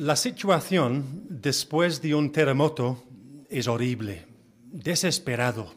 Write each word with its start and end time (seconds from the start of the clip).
La 0.00 0.16
situación 0.16 1.26
después 1.28 2.00
de 2.00 2.14
un 2.14 2.32
terremoto 2.32 3.04
es 3.50 3.68
horrible, 3.68 4.24
desesperado. 4.72 5.74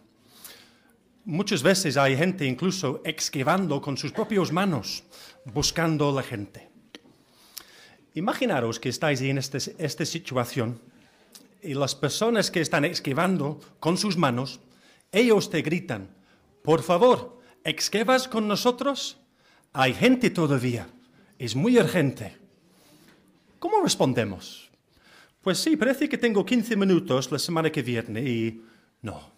Muchas 1.26 1.62
veces 1.62 1.98
hay 1.98 2.16
gente 2.16 2.46
incluso 2.46 3.02
excavando 3.04 3.82
con 3.82 3.98
sus 3.98 4.14
propias 4.14 4.50
manos, 4.54 5.04
buscando 5.44 6.10
la 6.14 6.24
gente. 6.24 6.70
Imaginaros 8.14 8.80
que 8.80 8.88
estáis 8.88 9.20
en 9.20 9.40
este, 9.40 9.58
esta 9.78 10.06
situación 10.06 10.80
y 11.62 11.74
las 11.74 11.94
personas 11.94 12.50
que 12.50 12.62
están 12.62 12.86
excavando 12.86 13.60
con 13.82 13.98
sus 13.98 14.16
manos, 14.16 14.62
ellos 15.12 15.50
te 15.50 15.62
gritan, 15.62 16.08
por 16.64 16.82
favor, 16.82 17.42
¿excavas 17.66 18.30
con 18.30 18.48
nosotros? 18.48 19.18
Hay 19.74 19.94
gente 19.94 20.30
todavía, 20.30 20.88
es 21.38 21.58
muy 21.58 21.78
urgente. 21.78 22.42
¿Cómo 23.64 23.80
respondemos? 23.82 24.70
Pues 25.42 25.58
sí, 25.58 25.78
parece 25.78 26.10
que 26.10 26.18
tengo 26.18 26.46
15 26.46 26.76
minutos 26.76 27.32
la 27.32 27.40
semana 27.40 27.72
que 27.72 27.82
viene 27.82 28.20
y 28.20 28.62
no. 29.02 29.32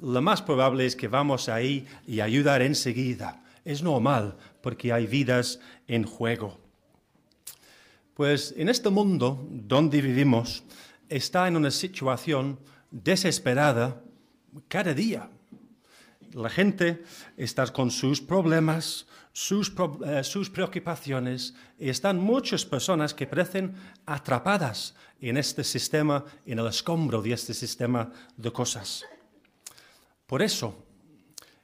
Lo 0.00 0.20
más 0.20 0.42
probable 0.42 0.84
es 0.84 0.96
que 0.96 1.06
vamos 1.06 1.48
ahí 1.48 1.86
y 2.04 2.18
ayudar 2.18 2.60
enseguida. 2.60 3.40
Es 3.64 3.80
normal 3.80 4.36
porque 4.62 4.92
hay 4.92 5.06
vidas 5.06 5.60
en 5.86 6.02
juego. 6.02 6.58
Pues 8.14 8.52
en 8.56 8.68
este 8.68 8.90
mundo 8.90 9.46
donde 9.48 10.02
vivimos 10.02 10.64
está 11.08 11.46
en 11.46 11.56
una 11.56 11.70
situación 11.70 12.58
desesperada 12.90 14.02
cada 14.66 14.92
día. 14.92 15.30
La 16.32 16.50
gente 16.50 17.04
está 17.36 17.64
con 17.68 17.92
sus 17.92 18.20
problemas, 18.20 19.06
sus, 19.32 19.72
eh, 20.06 20.22
sus, 20.24 20.50
preocupaciones 20.50 21.54
y 21.78 21.88
están 21.88 22.20
muchas 22.20 22.64
personas 22.64 23.14
que 23.14 23.26
parecen 23.26 23.74
atrapadas 24.06 24.94
en 25.20 25.36
este 25.36 25.64
sistema, 25.64 26.24
en 26.44 26.58
el 26.58 26.66
escombro 26.66 27.22
de 27.22 27.32
este 27.32 27.54
sistema 27.54 28.12
de 28.36 28.52
cosas. 28.52 29.04
Por 30.26 30.42
eso, 30.42 30.74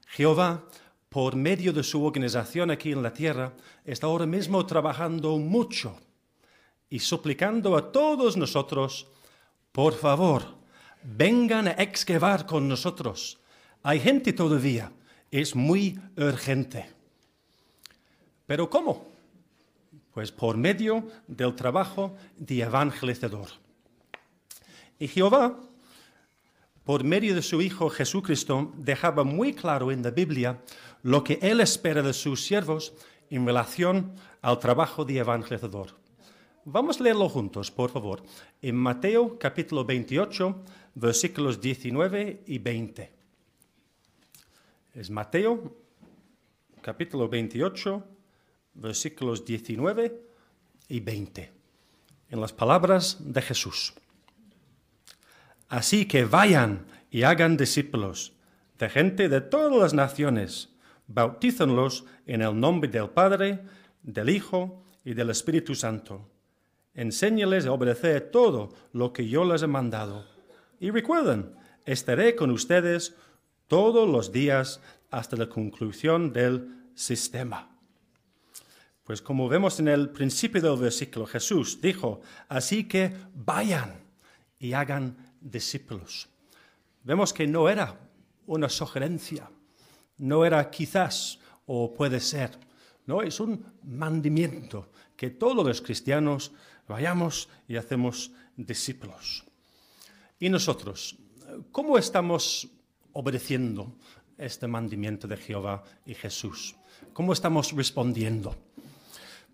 Jehová, 0.09 0.65
por 1.09 1.37
medio 1.37 1.73
de 1.73 1.83
su 1.83 2.05
organización 2.05 2.71
aquí 2.71 2.93
en 2.93 3.03
la 3.03 3.13
tierra, 3.13 3.53
está 3.85 4.07
ahora 4.07 4.27
mismo 4.27 4.65
trabajando 4.67 5.37
mucho 5.39 5.99
y 6.91 6.99
suplicando 7.01 7.77
a 7.77 7.93
todos 7.93 8.37
nosotros, 8.37 9.09
por 9.73 9.95
favor, 9.95 10.57
vengan 11.03 11.69
a 11.69 11.73
excavar 11.73 12.47
con 12.47 12.69
nosotros. 12.69 13.39
Hay 13.83 14.01
gente 14.01 14.33
todavía, 14.33 14.93
es 15.31 15.55
muy 15.55 15.99
urgente. 16.17 16.98
¿Pero 18.49 18.71
cómo? 18.71 19.07
Pues 20.15 20.33
por 20.33 20.57
medio 20.57 21.07
del 21.27 21.55
trabajo 21.55 22.17
de 22.39 22.63
evangelizador. 22.63 23.49
Y 24.99 25.07
Jehová, 25.07 25.61
por 26.83 27.05
medio 27.05 27.35
de 27.35 27.43
su 27.43 27.61
Hijo 27.61 27.91
Jesucristo, 27.91 28.73
dejaba 28.79 29.23
muy 29.23 29.53
claro 29.53 29.93
en 29.93 30.03
la 30.03 30.11
Biblia 30.11 30.63
lo 31.03 31.23
que 31.23 31.39
Él 31.43 31.61
espera 31.61 32.01
de 32.01 32.15
sus 32.15 32.43
siervos 32.43 32.95
en 33.29 33.45
relación 33.45 34.15
al 34.41 34.59
trabajo 34.59 35.05
de 35.05 35.19
evangelizador. 35.19 35.95
Vamos 36.65 37.01
a 37.01 37.05
leerlo 37.05 37.29
juntos, 37.29 37.71
por 37.71 37.91
favor, 37.91 38.23
en 38.63 38.77
Mateo 38.77 39.39
capítulo 39.39 39.85
28, 39.85 40.65
versículos 40.95 41.61
19 41.61 42.45
y 42.47 42.59
20. 42.59 43.13
Es 44.95 45.11
Mateo 45.11 45.77
capítulo 46.81 47.29
28, 47.29 48.18
versículos 48.75 49.45
19 49.45 50.21
y 50.89 51.01
20, 51.01 51.53
en 52.31 52.41
las 52.41 52.53
palabras 52.53 53.19
de 53.21 53.43
Jesús. 53.43 53.95
Así 55.69 56.07
que 56.07 56.25
vayan 56.25 56.87
y 57.11 57.23
hagan 57.23 57.57
discípulos 57.57 58.33
de 58.79 58.89
gente 58.89 59.29
de 59.29 59.41
todas 59.41 59.77
las 59.77 59.95
naciones, 59.95 60.71
bautízanlos 61.09 62.05
en 62.27 62.43
el 62.43 62.59
nombre 62.59 62.89
del 62.89 63.11
Padre, 63.11 63.61
del 64.03 64.31
Hijo 64.31 64.85
y 65.05 65.15
del 65.15 65.31
Espíritu 65.31 65.75
Santo. 65.75 66.31
Enséñales 66.95 67.67
a 67.67 67.73
obedecer 67.73 68.31
todo 68.31 68.71
lo 68.93 69.13
que 69.13 69.29
yo 69.29 69.45
les 69.45 69.63
he 69.63 69.67
mandado. 69.67 70.27
Y 70.81 70.91
recuerden, 70.91 71.55
estaré 71.85 72.37
con 72.37 72.51
ustedes 72.51 73.15
todos 73.67 74.09
los 74.09 74.33
días 74.33 74.81
hasta 75.11 75.37
la 75.37 75.49
conclusión 75.49 76.33
del 76.33 76.69
sistema. 76.95 77.78
Pues 79.09 79.23
como 79.23 79.49
vemos 79.49 79.81
en 79.81 79.89
el 79.89 80.11
principio 80.11 80.61
del 80.61 80.79
versículo, 80.79 81.25
Jesús 81.25 81.81
dijo, 81.81 82.21
así 82.47 82.85
que 82.85 83.11
vayan 83.35 84.05
y 84.59 84.75
hagan 84.75 85.33
discípulos. 85.41 86.29
Vemos 87.05 87.33
que 87.33 87.47
no 87.47 87.71
era 87.71 87.99
una 88.45 88.69
sugerencia, 88.69 89.51
no 90.19 90.45
era 90.45 90.69
quizás 90.69 91.39
o 91.65 91.95
puede 91.95 92.21
ser, 92.21 92.51
no, 93.07 93.23
es 93.23 93.41
un 93.41 93.65
mandamiento 93.83 94.93
que 95.17 95.31
todos 95.31 95.67
los 95.67 95.81
cristianos 95.81 96.53
vayamos 96.87 97.49
y 97.67 97.77
hacemos 97.77 98.33
discípulos. 98.59 99.43
Y 100.39 100.51
nosotros, 100.51 101.17
¿cómo 101.73 101.97
estamos 101.97 102.69
obedeciendo 103.15 103.91
este 104.37 104.67
mandamiento 104.67 105.27
de 105.27 105.39
Jehová 105.39 105.83
y 106.05 106.13
Jesús? 106.13 106.77
¿Cómo 107.15 107.33
estamos 107.33 107.73
respondiendo? 107.73 108.68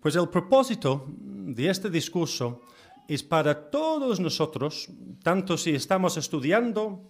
Pues 0.05 0.15
el 0.17 0.29
propósito 0.29 1.07
de 1.17 1.67
este 1.67 1.89
discurso 1.89 2.61
es 3.07 3.23
para 3.23 3.71
todos 3.71 4.19
nosotros, 4.19 4.87
tanto 5.23 5.57
si 5.57 5.73
estamos 5.73 6.15
estudiando 6.17 7.01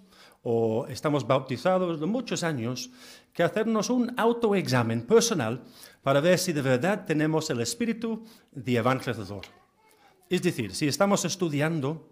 o 0.44 0.88
estamos 0.88 1.28
bautizados 1.28 2.00
de 2.00 2.05
muchos 2.05 2.41
años, 2.41 2.89
que 3.34 3.44
hacernos 3.44 3.89
un 3.89 4.17
autoexamen 4.17 5.01
personal 5.05 5.61
para 6.01 6.22
ver 6.22 6.39
si 6.39 6.53
de 6.53 6.61
verdad 6.61 7.03
tenemos 7.05 7.50
el 7.50 7.59
espíritu 7.59 8.23
de 8.53 8.78
evangelizador. 8.78 9.44
Es 10.29 10.41
decir, 10.41 10.73
si 10.73 10.88
estamos 10.88 11.25
estudiando, 11.25 12.07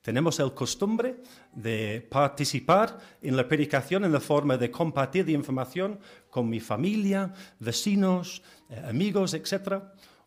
tenemos 0.00 0.40
el 0.40 0.54
costumbre 0.54 1.20
de 1.52 2.00
participar 2.10 2.98
en 3.20 3.36
la 3.36 3.46
predicación 3.46 4.06
en 4.06 4.12
la 4.12 4.20
forma 4.20 4.56
de 4.56 4.70
compartir 4.70 5.28
información 5.28 6.00
con 6.30 6.48
mi 6.48 6.60
familia, 6.60 7.30
vecinos, 7.60 8.42
eh, 8.70 8.82
amigos, 8.88 9.34
etc 9.34 9.84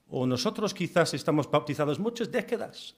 o 0.10 0.26
nosotros 0.26 0.74
quizás 0.74 1.14
estamos 1.14 1.50
bautizados 1.50 2.00
muchas 2.00 2.32
décadas, 2.32 2.96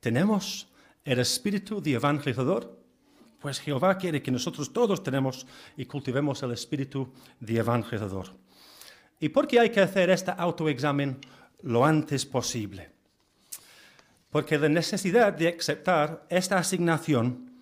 tenemos 0.00 0.68
el 1.04 1.18
espíritu 1.18 1.80
de 1.80 1.94
evangelizador, 1.94 2.78
pues 3.40 3.60
Jehová 3.60 3.96
quiere 3.96 4.22
que 4.22 4.30
nosotros 4.30 4.72
todos 4.72 5.02
tenemos 5.02 5.46
y 5.76 5.84
cultivemos 5.86 6.42
el 6.42 6.52
espíritu 6.52 7.12
de 7.38 7.58
evangelizador. 7.58 8.34
¿Y 9.20 9.28
por 9.28 9.46
qué 9.46 9.60
hay 9.60 9.70
que 9.70 9.80
hacer 9.80 10.10
este 10.10 10.32
autoexamen 10.36 11.18
lo 11.62 11.84
antes 11.84 12.26
posible? 12.26 12.90
Porque 14.30 14.58
la 14.58 14.68
necesidad 14.68 15.32
de 15.32 15.48
aceptar 15.48 16.26
esta 16.28 16.58
asignación 16.58 17.52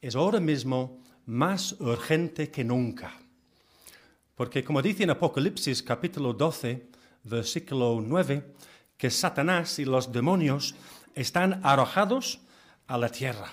es 0.00 0.16
ahora 0.16 0.40
mismo 0.40 1.02
más 1.26 1.72
urgente 1.80 2.50
que 2.50 2.64
nunca. 2.64 3.12
Porque 4.34 4.64
como 4.64 4.82
dice 4.82 5.04
en 5.04 5.10
Apocalipsis 5.10 5.82
capítulo 5.82 6.32
12, 6.32 6.88
versículo 7.28 8.00
9, 8.04 8.54
que 8.96 9.10
Satanás 9.10 9.78
y 9.78 9.84
los 9.84 10.12
demonios 10.12 10.74
están 11.14 11.60
arrojados 11.64 12.40
a 12.86 12.98
la 12.98 13.08
tierra. 13.08 13.52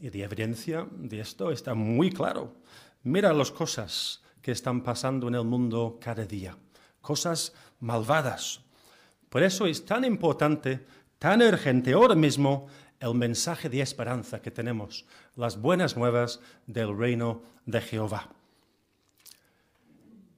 Y 0.00 0.10
la 0.10 0.24
evidencia 0.24 0.86
de 0.90 1.20
esto 1.20 1.50
está 1.50 1.74
muy 1.74 2.10
claro. 2.10 2.56
Mira 3.04 3.32
las 3.32 3.50
cosas 3.50 4.22
que 4.42 4.52
están 4.52 4.82
pasando 4.82 5.28
en 5.28 5.34
el 5.34 5.44
mundo 5.44 5.98
cada 6.00 6.24
día, 6.24 6.56
cosas 7.00 7.52
malvadas. 7.80 8.60
Por 9.28 9.42
eso 9.42 9.66
es 9.66 9.84
tan 9.84 10.04
importante, 10.04 10.84
tan 11.18 11.42
urgente 11.42 11.92
ahora 11.92 12.14
mismo 12.14 12.66
el 13.00 13.14
mensaje 13.14 13.68
de 13.68 13.80
esperanza 13.80 14.40
que 14.40 14.50
tenemos, 14.50 15.04
las 15.36 15.60
buenas 15.60 15.96
nuevas 15.96 16.40
del 16.66 16.96
reino 16.96 17.42
de 17.66 17.80
Jehová. 17.80 18.30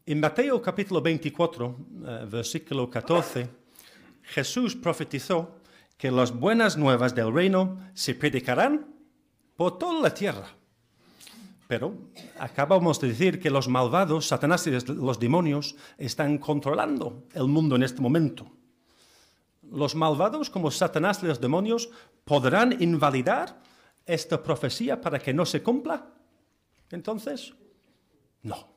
En 0.08 0.20
Mateo 0.20 0.62
capítulo 0.62 1.02
24, 1.02 1.76
eh, 2.06 2.26
versículo 2.30 2.88
14, 2.88 3.50
Jesús 4.22 4.76
profetizó 4.76 5.56
que 5.98 6.12
las 6.12 6.30
buenas 6.30 6.76
nuevas 6.76 7.12
del 7.12 7.34
reino 7.34 7.90
se 7.92 8.14
predicarán 8.14 8.86
por 9.56 9.78
toda 9.78 10.00
la 10.00 10.14
tierra. 10.14 10.46
Pero 11.66 11.92
acabamos 12.38 13.00
de 13.00 13.08
decir 13.08 13.40
que 13.40 13.50
los 13.50 13.66
malvados, 13.66 14.28
Satanás 14.28 14.64
y 14.68 14.70
los 14.70 15.18
demonios, 15.18 15.74
están 15.98 16.38
controlando 16.38 17.24
el 17.34 17.48
mundo 17.48 17.74
en 17.74 17.82
este 17.82 18.00
momento. 18.00 18.46
Los 19.72 19.96
malvados, 19.96 20.50
como 20.50 20.70
Satanás 20.70 21.18
y 21.24 21.26
los 21.26 21.40
demonios, 21.40 21.90
podrán 22.24 22.80
invalidar 22.80 23.60
esta 24.06 24.40
profecía 24.40 25.00
para 25.00 25.18
que 25.18 25.34
no 25.34 25.44
se 25.44 25.64
cumpla. 25.64 26.06
Entonces, 26.92 27.52
no. 28.42 28.68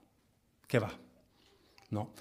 ¿Qué 0.66 0.80
va? 0.80 0.92
¿No? 1.90 2.14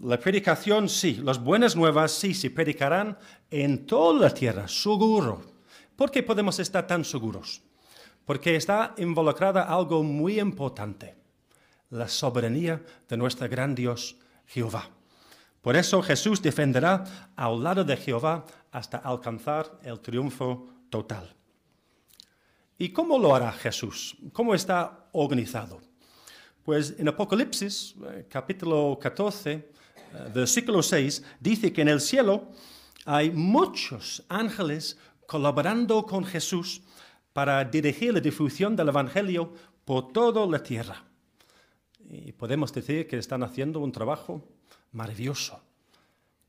La 0.00 0.18
predicación 0.20 0.88
sí, 0.88 1.14
las 1.14 1.42
buenas 1.42 1.74
nuevas 1.74 2.12
sí 2.12 2.34
se 2.34 2.50
predicarán 2.50 3.16
en 3.50 3.86
toda 3.86 4.20
la 4.20 4.34
tierra, 4.34 4.68
seguro. 4.68 5.42
¿Por 5.96 6.10
qué 6.10 6.22
podemos 6.22 6.58
estar 6.58 6.86
tan 6.86 7.04
seguros? 7.04 7.62
Porque 8.26 8.56
está 8.56 8.94
involucrada 8.98 9.62
algo 9.62 10.02
muy 10.02 10.38
importante, 10.38 11.16
la 11.90 12.08
soberanía 12.08 12.82
de 13.08 13.16
nuestro 13.16 13.48
gran 13.48 13.74
Dios 13.74 14.16
Jehová. 14.46 14.90
Por 15.62 15.76
eso 15.76 16.02
Jesús 16.02 16.42
defenderá 16.42 17.32
al 17.34 17.62
lado 17.62 17.82
de 17.82 17.96
Jehová 17.96 18.44
hasta 18.70 18.98
alcanzar 18.98 19.80
el 19.82 19.98
triunfo 20.00 20.68
total. 20.90 21.34
¿Y 22.78 22.90
cómo 22.90 23.18
lo 23.18 23.34
hará 23.34 23.50
Jesús? 23.52 24.16
¿Cómo 24.32 24.54
está 24.54 25.08
organizado? 25.12 25.80
Pues 26.66 26.96
en 26.98 27.06
Apocalipsis, 27.06 27.94
eh, 28.10 28.26
capítulo 28.28 28.98
14, 29.00 29.52
eh, 29.52 29.70
versículo 30.34 30.82
6, 30.82 31.22
dice 31.38 31.72
que 31.72 31.82
en 31.82 31.86
el 31.86 32.00
cielo 32.00 32.50
hay 33.04 33.30
muchos 33.30 34.24
ángeles 34.28 34.98
colaborando 35.28 36.04
con 36.04 36.24
Jesús 36.24 36.82
para 37.32 37.64
dirigir 37.64 38.14
la 38.14 38.18
difusión 38.18 38.74
del 38.74 38.88
Evangelio 38.88 39.54
por 39.84 40.12
toda 40.12 40.44
la 40.44 40.60
tierra. 40.60 41.04
Y 42.10 42.32
podemos 42.32 42.72
decir 42.72 43.06
que 43.06 43.18
están 43.18 43.44
haciendo 43.44 43.78
un 43.78 43.92
trabajo 43.92 44.42
maravilloso. 44.90 45.62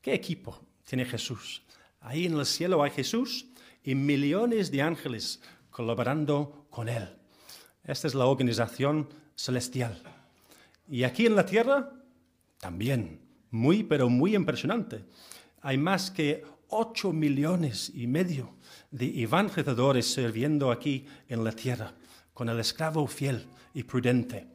¿Qué 0.02 0.16
equipo 0.16 0.60
tiene 0.84 1.06
Jesús? 1.06 1.62
Ahí 2.02 2.26
en 2.26 2.40
el 2.40 2.48
cielo 2.48 2.82
hay 2.82 2.90
Jesús 2.90 3.46
y 3.84 3.94
millones 3.94 4.72
de 4.72 4.82
ángeles 4.82 5.44
colaborando 5.70 6.66
con 6.72 6.90
Él. 6.90 7.17
Esta 7.88 8.08
es 8.08 8.16
la 8.16 8.26
organización 8.26 9.08
celestial. 9.36 10.04
Y 10.90 11.04
aquí 11.04 11.26
en 11.26 11.36
la 11.36 11.46
tierra, 11.46 11.90
también, 12.60 13.22
muy, 13.50 13.84
pero 13.84 14.10
muy 14.10 14.36
impresionante. 14.36 15.06
Hay 15.62 15.78
más 15.78 16.12
que 16.12 16.44
ocho 16.68 17.14
millones 17.14 17.90
y 17.96 18.06
medio 18.06 18.56
de 18.92 19.22
evangelizadores 19.22 20.14
sirviendo 20.14 20.70
aquí 20.70 21.06
en 21.30 21.46
la 21.46 21.54
tierra, 21.54 21.94
con 22.34 22.50
el 22.50 22.60
esclavo 22.60 23.08
fiel 23.08 23.48
y 23.74 23.84
prudente. 23.84 24.48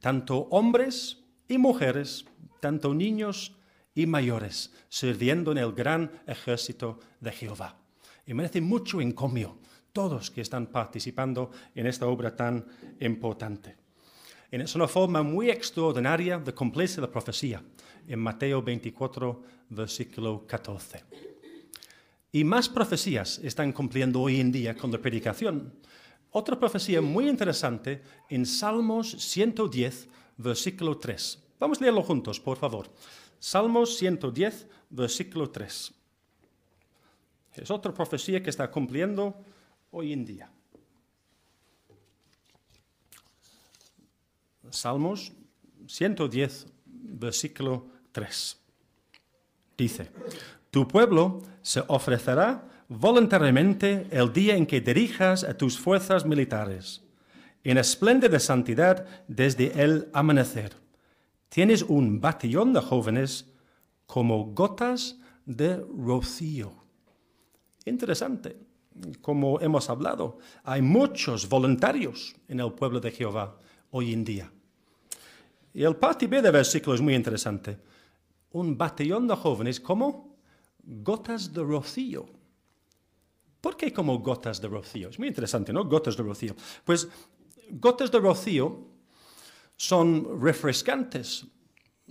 Tanto 0.00 0.48
hombres 0.50 1.18
y 1.46 1.58
mujeres, 1.58 2.24
tanto 2.60 2.94
niños 2.94 3.54
y 3.94 4.06
mayores, 4.06 4.72
sirviendo 4.88 5.52
en 5.52 5.58
el 5.58 5.72
gran 5.72 6.10
ejército 6.26 6.98
de 7.20 7.30
Jehová. 7.30 7.76
Y 8.26 8.34
merece 8.34 8.60
mucho 8.60 9.00
encomio 9.00 9.58
todos 9.92 10.30
que 10.30 10.40
están 10.40 10.66
participando 10.66 11.50
en 11.74 11.86
esta 11.86 12.06
obra 12.06 12.34
tan 12.34 12.64
importante. 13.00 13.76
Es 14.50 14.74
una 14.74 14.88
forma 14.88 15.22
muy 15.22 15.50
extraordinaria 15.50 16.38
de 16.38 16.52
cumplirse 16.52 17.00
la 17.00 17.10
profecía 17.10 17.62
en 18.06 18.18
Mateo 18.18 18.62
24, 18.62 19.42
versículo 19.70 20.46
14. 20.46 21.04
Y 22.32 22.44
más 22.44 22.68
profecías 22.68 23.38
están 23.42 23.72
cumpliendo 23.72 24.20
hoy 24.20 24.40
en 24.40 24.52
día 24.52 24.76
con 24.76 24.90
la 24.90 24.98
predicación. 24.98 25.72
Otra 26.30 26.58
profecía 26.58 27.00
muy 27.00 27.28
interesante 27.28 28.02
en 28.28 28.46
Salmos 28.46 29.10
110, 29.10 30.08
versículo 30.38 30.98
3. 30.98 31.38
Vamos 31.60 31.78
a 31.78 31.82
leerlo 31.82 32.02
juntos, 32.02 32.40
por 32.40 32.56
favor. 32.56 32.90
Salmos 33.38 33.96
110, 33.98 34.66
versículo 34.90 35.50
3. 35.50 35.92
Es 37.54 37.70
otra 37.70 37.92
profecía 37.92 38.42
que 38.42 38.50
está 38.50 38.70
cumpliendo 38.70 39.44
hoy 39.92 40.12
en 40.12 40.24
día. 40.24 40.50
Salmos 44.70 45.32
110, 45.86 46.66
versículo 46.86 47.86
3. 48.10 48.58
Dice, 49.76 50.10
tu 50.70 50.88
pueblo 50.88 51.42
se 51.60 51.84
ofrecerá 51.88 52.68
voluntariamente 52.88 54.06
el 54.10 54.32
día 54.32 54.56
en 54.56 54.66
que 54.66 54.80
dirijas 54.80 55.44
a 55.44 55.56
tus 55.56 55.78
fuerzas 55.78 56.24
militares, 56.24 57.02
en 57.62 57.76
espléndida 57.78 58.38
santidad 58.40 59.06
desde 59.28 59.82
el 59.82 60.08
amanecer. 60.12 60.74
Tienes 61.48 61.82
un 61.82 62.18
batallón 62.18 62.72
de 62.72 62.80
jóvenes 62.80 63.46
como 64.06 64.46
gotas 64.54 65.18
de 65.44 65.76
rocío. 65.76 66.72
Interesante 67.84 68.71
como 69.20 69.60
hemos 69.60 69.88
hablado, 69.90 70.38
hay 70.64 70.82
muchos 70.82 71.48
voluntarios 71.48 72.34
en 72.48 72.60
el 72.60 72.72
pueblo 72.72 73.00
de 73.00 73.10
Jehová 73.10 73.58
hoy 73.90 74.12
en 74.12 74.24
día. 74.24 74.50
Y 75.74 75.82
el 75.82 75.96
parte 75.96 76.26
B 76.26 76.42
del 76.42 76.52
versículo 76.52 76.94
es 76.94 77.00
muy 77.00 77.14
interesante. 77.14 77.78
Un 78.52 78.76
batallón 78.76 79.26
de 79.26 79.36
jóvenes 79.36 79.80
como 79.80 80.36
gotas 80.82 81.52
de 81.52 81.62
rocío. 81.62 82.26
¿Por 83.60 83.76
qué 83.76 83.92
como 83.92 84.18
gotas 84.18 84.60
de 84.60 84.68
rocío? 84.68 85.08
Es 85.08 85.18
muy 85.18 85.28
interesante, 85.28 85.72
¿no? 85.72 85.84
Gotas 85.84 86.16
de 86.16 86.22
rocío. 86.22 86.54
Pues 86.84 87.08
gotas 87.70 88.10
de 88.10 88.18
rocío 88.18 88.86
son 89.76 90.40
refrescantes, 90.42 91.46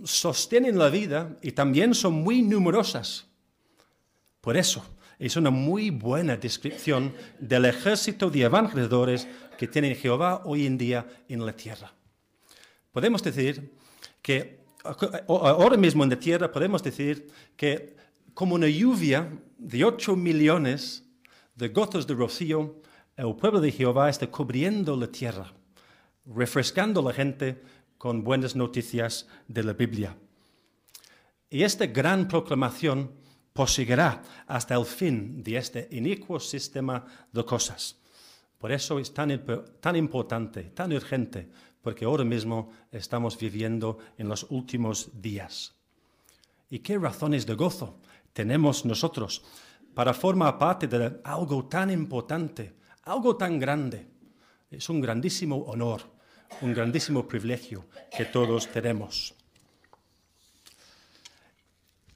sostienen 0.02 0.78
la 0.78 0.88
vida 0.88 1.38
y 1.42 1.52
también 1.52 1.94
son 1.94 2.14
muy 2.14 2.42
numerosas. 2.42 3.26
Por 4.40 4.56
eso, 4.56 4.82
es 5.26 5.36
una 5.36 5.50
muy 5.50 5.90
buena 5.90 6.36
descripción 6.36 7.14
del 7.38 7.66
ejército 7.66 8.28
de 8.28 8.42
evangelizadores 8.42 9.28
que 9.56 9.68
tiene 9.68 9.94
Jehová 9.94 10.42
hoy 10.44 10.66
en 10.66 10.76
día 10.76 11.06
en 11.28 11.46
la 11.46 11.52
tierra. 11.52 11.92
Podemos 12.90 13.22
decir 13.22 13.72
que 14.20 14.58
ahora 15.28 15.76
mismo 15.76 16.02
en 16.02 16.10
la 16.10 16.18
tierra 16.18 16.50
podemos 16.50 16.82
decir 16.82 17.30
que 17.54 17.94
como 18.34 18.56
una 18.56 18.66
lluvia 18.66 19.30
de 19.58 19.84
ocho 19.84 20.16
millones 20.16 21.04
de 21.54 21.68
gotas 21.68 22.04
de 22.08 22.14
rocío, 22.14 22.80
el 23.16 23.36
pueblo 23.36 23.60
de 23.60 23.70
Jehová 23.70 24.10
está 24.10 24.26
cubriendo 24.26 24.96
la 24.96 25.06
tierra, 25.06 25.52
refrescando 26.26 26.98
a 26.98 27.04
la 27.04 27.12
gente 27.12 27.62
con 27.96 28.24
buenas 28.24 28.56
noticias 28.56 29.28
de 29.46 29.62
la 29.62 29.72
Biblia. 29.72 30.16
Y 31.48 31.62
esta 31.62 31.86
gran 31.86 32.26
proclamación 32.26 33.21
proseguirá 33.52 34.22
hasta 34.46 34.74
el 34.74 34.84
fin 34.84 35.42
de 35.42 35.56
este 35.56 35.88
inicuo 35.92 36.40
sistema 36.40 37.04
de 37.32 37.44
cosas. 37.44 37.98
Por 38.58 38.72
eso 38.72 38.98
es 38.98 39.12
tan, 39.12 39.44
tan 39.80 39.96
importante, 39.96 40.70
tan 40.74 40.92
urgente, 40.92 41.48
porque 41.82 42.04
ahora 42.04 42.24
mismo 42.24 42.70
estamos 42.92 43.36
viviendo 43.38 43.98
en 44.16 44.28
los 44.28 44.46
últimos 44.50 45.10
días. 45.20 45.74
¿Y 46.70 46.78
qué 46.78 46.96
razones 46.96 47.44
de 47.44 47.54
gozo 47.54 47.98
tenemos 48.32 48.84
nosotros 48.84 49.42
para 49.94 50.14
formar 50.14 50.58
parte 50.58 50.86
de 50.86 51.20
algo 51.24 51.66
tan 51.66 51.90
importante, 51.90 52.74
algo 53.02 53.36
tan 53.36 53.58
grande? 53.58 54.06
Es 54.70 54.88
un 54.88 55.00
grandísimo 55.00 55.56
honor, 55.66 56.02
un 56.62 56.72
grandísimo 56.72 57.26
privilegio 57.26 57.86
que 58.16 58.24
todos 58.24 58.68
tenemos. 58.68 59.34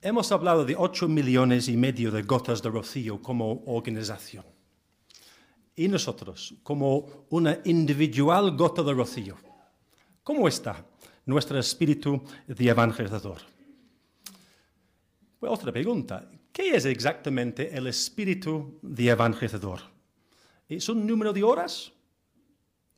Hemos 0.03 0.31
hablado 0.31 0.65
de 0.65 0.77
8 0.77 1.09
millones 1.09 1.69
y 1.69 1.77
medio 1.77 2.11
de 2.11 2.23
gotas 2.23 2.63
de 2.63 2.69
rocío 2.69 3.21
como 3.23 3.63
organización. 3.67 4.45
Y 5.75 5.89
nosotros, 5.89 6.55
como 6.63 7.27
una 7.31 7.61
individual 7.65 8.57
gota 8.57 8.83
de 8.83 8.93
rocío, 8.93 9.37
¿cómo 10.23 10.49
está 10.49 10.85
nuestro 11.25 11.59
espíritu 11.59 12.23
de 12.47 12.69
evangelizador? 12.69 13.39
Pues 15.41 15.53
otra 15.53 15.73
pregunta, 15.73 16.31
¿qué 16.53 16.77
es 16.77 16.85
exactamente 16.85 17.75
el 17.75 17.87
espíritu 17.87 18.79
de 18.83 19.09
evangelizador? 19.09 19.81
¿Es 20.69 20.89
un 20.91 21.07
número 21.07 21.33
de 21.33 21.43
horas? 21.43 21.93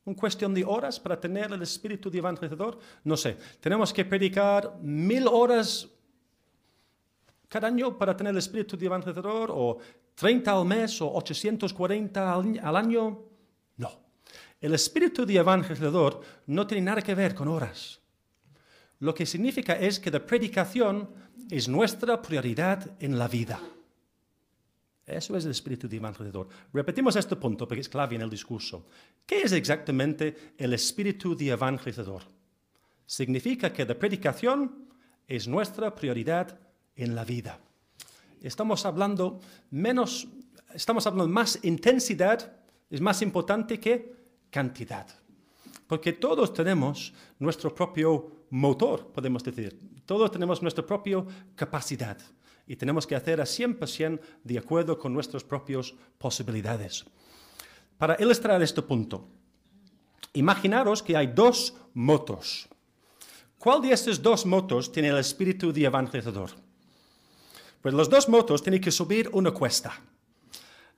¿Una 0.04 0.16
cuestión 0.16 0.52
de 0.52 0.64
horas 0.64 0.98
para 0.98 1.20
tener 1.20 1.52
el 1.52 1.62
espíritu 1.62 2.10
de 2.10 2.18
evangelizador? 2.18 2.78
No 3.04 3.16
sé, 3.16 3.36
tenemos 3.60 3.92
que 3.92 4.04
predicar 4.04 4.78
mil 4.80 5.28
horas 5.28 5.88
cada 7.48 7.68
año 7.68 7.96
para 7.96 8.16
tener 8.16 8.32
el 8.32 8.38
espíritu 8.38 8.76
de 8.76 8.86
evangelizador 8.86 9.50
o 9.52 9.78
30 10.14 10.52
al 10.52 10.64
mes 10.64 11.00
o 11.00 11.12
840 11.14 12.34
al 12.34 12.76
año. 12.76 13.24
No. 13.76 13.90
El 14.60 14.74
espíritu 14.74 15.24
de 15.24 15.36
evangelizador 15.36 16.20
no 16.46 16.66
tiene 16.66 16.84
nada 16.84 17.02
que 17.02 17.14
ver 17.14 17.34
con 17.34 17.48
horas. 17.48 18.00
Lo 19.00 19.14
que 19.14 19.26
significa 19.26 19.74
es 19.74 20.00
que 20.00 20.10
la 20.10 20.24
predicación 20.24 21.08
es 21.50 21.68
nuestra 21.68 22.20
prioridad 22.20 22.96
en 23.00 23.18
la 23.18 23.28
vida. 23.28 23.60
Eso 25.06 25.36
es 25.36 25.44
el 25.46 25.52
espíritu 25.52 25.88
de 25.88 25.96
evangelizador. 25.96 26.48
Repetimos 26.72 27.16
este 27.16 27.36
punto 27.36 27.66
porque 27.66 27.80
es 27.80 27.88
clave 27.88 28.16
en 28.16 28.22
el 28.22 28.28
discurso. 28.28 28.86
¿Qué 29.24 29.42
es 29.42 29.52
exactamente 29.52 30.54
el 30.58 30.74
espíritu 30.74 31.34
de 31.34 31.48
evangelizador? 31.48 32.22
Significa 33.06 33.72
que 33.72 33.86
la 33.86 33.98
predicación 33.98 34.88
es 35.26 35.48
nuestra 35.48 35.94
prioridad 35.94 36.58
en 36.98 37.14
la 37.14 37.24
vida. 37.24 37.58
Estamos 38.42 38.84
hablando 38.84 39.40
menos, 39.70 40.28
estamos 40.74 41.06
hablando 41.06 41.32
más 41.32 41.58
intensidad, 41.62 42.52
es 42.90 43.00
más 43.00 43.22
importante 43.22 43.80
que 43.80 44.12
cantidad. 44.50 45.06
Porque 45.86 46.12
todos 46.12 46.52
tenemos 46.52 47.14
nuestro 47.38 47.74
propio 47.74 48.44
motor, 48.50 49.06
podemos 49.08 49.42
decir. 49.42 49.78
Todos 50.04 50.30
tenemos 50.30 50.60
nuestra 50.60 50.84
propia 50.84 51.24
capacidad 51.54 52.18
y 52.66 52.76
tenemos 52.76 53.06
que 53.06 53.16
hacer 53.16 53.40
a 53.40 53.44
100% 53.44 54.20
de 54.44 54.58
acuerdo 54.58 54.98
con 54.98 55.14
nuestras 55.14 55.42
propias 55.42 55.94
posibilidades. 56.18 57.06
Para 57.96 58.16
ilustrar 58.20 58.62
este 58.62 58.82
punto, 58.82 59.26
imaginaros 60.34 61.02
que 61.02 61.16
hay 61.16 61.28
dos 61.28 61.74
motos. 61.94 62.68
¿Cuál 63.58 63.82
de 63.82 63.92
estos 63.92 64.22
dos 64.22 64.46
motos 64.46 64.92
tiene 64.92 65.08
el 65.08 65.18
espíritu 65.18 65.72
de 65.72 65.84
evangelizador? 65.84 66.67
Pues 67.80 67.94
los 67.94 68.08
dos 68.10 68.28
motos 68.28 68.62
tienen 68.62 68.80
que 68.80 68.90
subir 68.90 69.30
una 69.32 69.50
cuesta. 69.50 70.00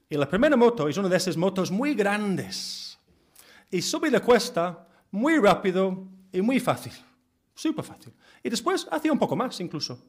Y 0.08 0.16
la 0.16 0.28
primera 0.28 0.56
moto 0.56 0.88
es 0.88 0.96
una 0.96 1.08
de 1.08 1.16
esas 1.16 1.36
motos 1.36 1.70
muy 1.70 1.94
grandes. 1.94 2.98
Y 3.70 3.80
sube 3.82 4.10
la 4.10 4.20
cuesta 4.20 4.88
muy 5.10 5.38
rápido 5.38 6.06
y 6.32 6.42
muy 6.42 6.58
fácil. 6.58 6.92
Súper 7.54 7.84
fácil. 7.84 8.12
Y 8.42 8.50
después 8.50 8.88
hace 8.90 9.10
un 9.10 9.18
poco 9.18 9.36
más 9.36 9.60
incluso. 9.60 10.02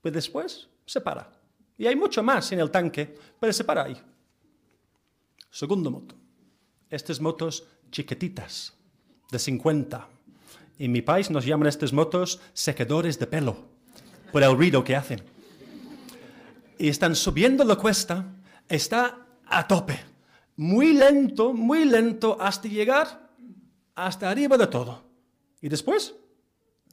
Pero 0.00 0.14
después 0.14 0.68
se 0.84 1.00
para. 1.00 1.30
Y 1.78 1.86
hay 1.86 1.94
mucho 1.94 2.22
más 2.22 2.50
en 2.52 2.60
el 2.60 2.70
tanque, 2.70 3.14
pero 3.38 3.52
se 3.52 3.64
para 3.64 3.84
ahí. 3.84 4.00
Segundo 5.50 5.90
moto. 5.90 6.14
Estas 6.88 7.20
motos 7.20 7.64
chiquititas, 7.90 8.74
de 9.30 9.38
50. 9.38 10.08
En 10.78 10.92
mi 10.92 11.02
país 11.02 11.30
nos 11.30 11.44
llaman 11.44 11.68
estas 11.68 11.92
motos 11.92 12.40
secadores 12.52 13.18
de 13.18 13.26
pelo, 13.26 13.56
por 14.32 14.42
el 14.42 14.56
ruido 14.56 14.84
que 14.84 14.96
hacen. 14.96 15.22
Y 16.78 16.88
están 16.88 17.14
subiendo 17.14 17.64
la 17.64 17.76
cuesta, 17.76 18.24
está 18.68 19.26
a 19.46 19.66
tope, 19.66 19.98
muy 20.56 20.92
lento, 20.92 21.52
muy 21.52 21.84
lento, 21.84 22.36
hasta 22.40 22.68
llegar 22.68 23.26
hasta 23.94 24.30
arriba 24.30 24.56
de 24.56 24.66
todo. 24.66 25.02
Y 25.60 25.68
después 25.68 26.14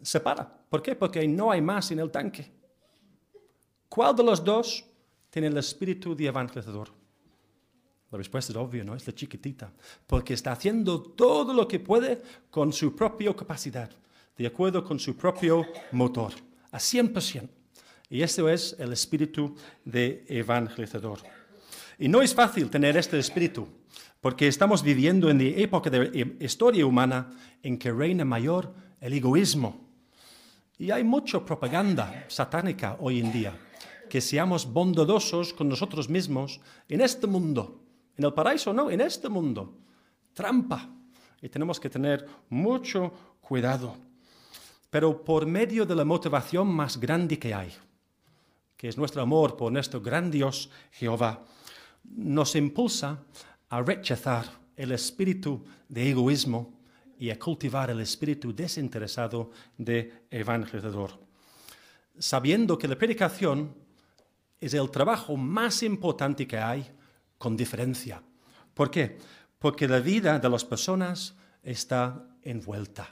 se 0.01 0.19
para. 0.19 0.47
¿Por 0.69 0.81
qué? 0.81 0.95
Porque 0.95 1.27
no 1.27 1.51
hay 1.51 1.61
más 1.61 1.91
en 1.91 1.99
el 1.99 2.09
tanque. 2.09 2.49
¿Cuál 3.87 4.15
de 4.15 4.23
los 4.23 4.43
dos 4.43 4.85
tiene 5.29 5.47
el 5.49 5.57
espíritu 5.57 6.15
de 6.15 6.27
evangelizador? 6.27 6.89
La 8.09 8.17
respuesta 8.17 8.51
es 8.51 8.57
obvia, 8.57 8.83
¿no? 8.83 8.95
Es 8.95 9.05
la 9.05 9.13
chiquitita, 9.13 9.71
porque 10.07 10.33
está 10.33 10.51
haciendo 10.51 11.01
todo 11.01 11.53
lo 11.53 11.67
que 11.67 11.79
puede 11.79 12.21
con 12.49 12.71
su 12.71 12.95
propia 12.95 13.35
capacidad, 13.35 13.89
de 14.37 14.47
acuerdo 14.47 14.83
con 14.83 14.99
su 14.99 15.15
propio 15.15 15.65
motor, 15.91 16.31
a 16.71 16.77
100%. 16.77 17.49
Y 18.09 18.21
eso 18.21 18.49
es 18.49 18.75
el 18.79 18.93
espíritu 18.93 19.55
de 19.83 20.25
evangelizador. 20.27 21.19
Y 21.97 22.07
no 22.07 22.21
es 22.21 22.33
fácil 22.33 22.69
tener 22.69 22.97
este 22.97 23.17
espíritu, 23.19 23.67
porque 24.21 24.47
estamos 24.47 24.83
viviendo 24.83 25.29
en 25.29 25.37
la 25.37 25.59
época 25.61 25.89
de 25.89 26.37
historia 26.39 26.85
humana 26.85 27.31
en 27.61 27.77
que 27.77 27.91
reina 27.91 28.25
mayor 28.25 28.73
el 28.99 29.13
egoísmo. 29.13 29.87
Y 30.77 30.91
hay 30.91 31.03
mucha 31.03 31.43
propaganda 31.45 32.25
satánica 32.27 32.97
hoy 32.99 33.19
en 33.19 33.31
día, 33.31 33.57
que 34.09 34.21
seamos 34.21 34.71
bondadosos 34.71 35.53
con 35.53 35.69
nosotros 35.69 36.09
mismos 36.09 36.59
en 36.89 37.01
este 37.01 37.27
mundo 37.27 37.83
en 38.17 38.25
el 38.25 38.33
paraíso 38.33 38.73
no, 38.73 38.89
en 38.89 39.01
este 39.01 39.29
mundo. 39.29 39.77
Trampa. 40.33 40.89
Y 41.41 41.49
tenemos 41.49 41.79
que 41.79 41.89
tener 41.89 42.25
mucho 42.49 43.11
cuidado. 43.41 43.95
Pero 44.89 45.23
por 45.23 45.45
medio 45.45 45.85
de 45.85 45.95
la 45.95 46.05
motivación 46.05 46.67
más 46.67 46.99
grande 46.99 47.37
que 47.39 47.53
hay, 47.53 47.73
que 48.83 48.89
es 48.89 48.97
nuestro 48.97 49.21
amor 49.21 49.55
por 49.55 49.71
nuestro 49.71 50.01
gran 50.01 50.29
Dios 50.29 50.69
Jehová, 50.91 51.45
nos 52.03 52.53
impulsa 52.53 53.23
a 53.69 53.81
rechazar 53.81 54.43
el 54.75 54.91
espíritu 54.91 55.63
de 55.87 56.09
egoísmo 56.09 56.81
y 57.17 57.29
a 57.29 57.39
cultivar 57.39 57.91
el 57.91 58.01
espíritu 58.01 58.53
desinteresado 58.53 59.51
de 59.77 60.25
evangelizador. 60.29 61.17
Sabiendo 62.19 62.77
que 62.77 62.89
la 62.89 62.97
predicación 62.97 63.73
es 64.59 64.73
el 64.73 64.91
trabajo 64.91 65.37
más 65.37 65.81
importante 65.81 66.45
que 66.45 66.57
hay 66.57 66.85
con 67.37 67.55
diferencia. 67.55 68.21
¿Por 68.73 68.91
qué? 68.91 69.17
Porque 69.59 69.87
la 69.87 70.01
vida 70.01 70.39
de 70.39 70.49
las 70.49 70.65
personas 70.65 71.35
está 71.63 72.21
envuelta. 72.41 73.07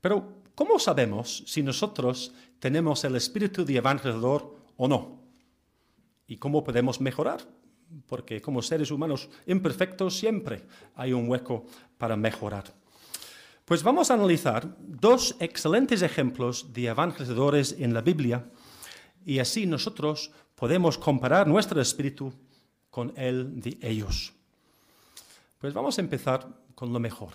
Pero, 0.00 0.32
¿cómo 0.54 0.78
sabemos 0.78 1.44
si 1.46 1.62
nosotros 1.62 2.32
tenemos 2.58 3.04
el 3.04 3.16
espíritu 3.16 3.64
de 3.64 3.76
evangelizador 3.76 4.56
o 4.76 4.88
no? 4.88 5.20
¿Y 6.26 6.36
cómo 6.36 6.64
podemos 6.64 7.00
mejorar? 7.00 7.40
Porque 8.06 8.40
como 8.40 8.62
seres 8.62 8.90
humanos 8.90 9.28
imperfectos 9.46 10.18
siempre 10.18 10.64
hay 10.94 11.12
un 11.12 11.28
hueco 11.28 11.66
para 11.98 12.16
mejorar. 12.16 12.64
Pues 13.64 13.82
vamos 13.82 14.10
a 14.10 14.14
analizar 14.14 14.76
dos 14.78 15.36
excelentes 15.40 16.02
ejemplos 16.02 16.72
de 16.72 16.86
evangelizadores 16.86 17.74
en 17.78 17.94
la 17.94 18.00
Biblia 18.00 18.48
y 19.24 19.40
así 19.40 19.66
nosotros 19.66 20.30
podemos 20.54 20.98
comparar 20.98 21.46
nuestro 21.48 21.80
espíritu 21.80 22.32
con 22.90 23.12
el 23.16 23.60
de 23.60 23.78
ellos. 23.82 24.32
Pues 25.58 25.74
vamos 25.74 25.98
a 25.98 26.00
empezar 26.00 26.46
con 26.74 26.92
lo 26.92 27.00
mejor 27.00 27.30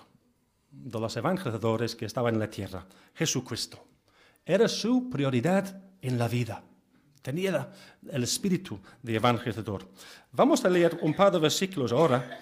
de 0.72 1.00
los 1.00 1.18
evangelizadores 1.18 1.96
que 1.96 2.06
estaban 2.06 2.36
en 2.36 2.40
la 2.40 2.50
tierra, 2.50 2.86
Jesucristo. 3.14 3.91
Era 4.52 4.68
su 4.68 5.10
prioridad 5.10 5.82
en 6.02 6.20
la 6.20 6.28
vida. 6.28 6.62
Tenía 7.22 7.72
el 8.12 8.24
espíritu 8.24 8.78
de 9.02 9.16
evangelizador. 9.16 9.88
Vamos 10.34 10.66
a 10.66 10.70
leer 10.70 11.00
un 11.04 11.14
par 11.14 11.32
de 11.32 11.40
versículos 11.40 11.94
ahora 11.94 12.38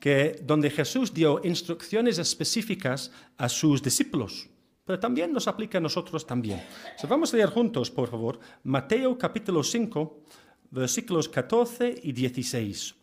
que, 0.00 0.40
donde 0.42 0.68
Jesús 0.68 1.14
dio 1.14 1.40
instrucciones 1.44 2.18
específicas 2.18 3.12
a 3.36 3.48
sus 3.48 3.80
discípulos 3.80 4.48
pero 4.84 4.98
también 4.98 5.34
nos 5.34 5.46
aplica 5.46 5.76
a 5.76 5.82
nosotros 5.82 6.26
también. 6.26 6.64
vamos 7.06 7.34
a 7.34 7.36
leer 7.36 7.50
juntos, 7.50 7.90
por 7.90 8.08
favor, 8.08 8.40
Mateo 8.64 9.18
capítulo 9.18 9.62
5, 9.62 10.22
versículos 10.70 11.28
14 11.28 12.00
y 12.02 12.12
16. 12.12 12.94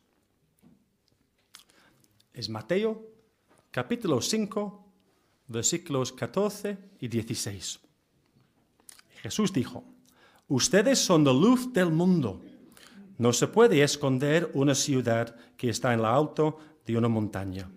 Es 2.34 2.50
Mateo 2.50 3.08
capítulo 3.70 4.20
5, 4.20 4.86
versículos 5.48 6.12
14 6.12 6.76
y 7.02 7.08
16. 7.08 7.85
Jesús 9.26 9.52
dijo, 9.52 9.84
Ustedes 10.48 11.00
son 11.00 11.24
la 11.24 11.34
luz 11.34 11.74
del 11.74 11.90
mundo. 11.90 12.44
No 13.18 13.34
se 13.34 13.48
puede 13.48 13.82
esconder 13.82 14.52
una 14.54 14.76
ciudad 14.76 15.36
que 15.58 15.70
está 15.72 15.96
en 15.96 16.04
lo 16.04 16.10
alto 16.10 16.60
de 16.86 16.96
una 16.96 17.08
montaña. 17.08 17.68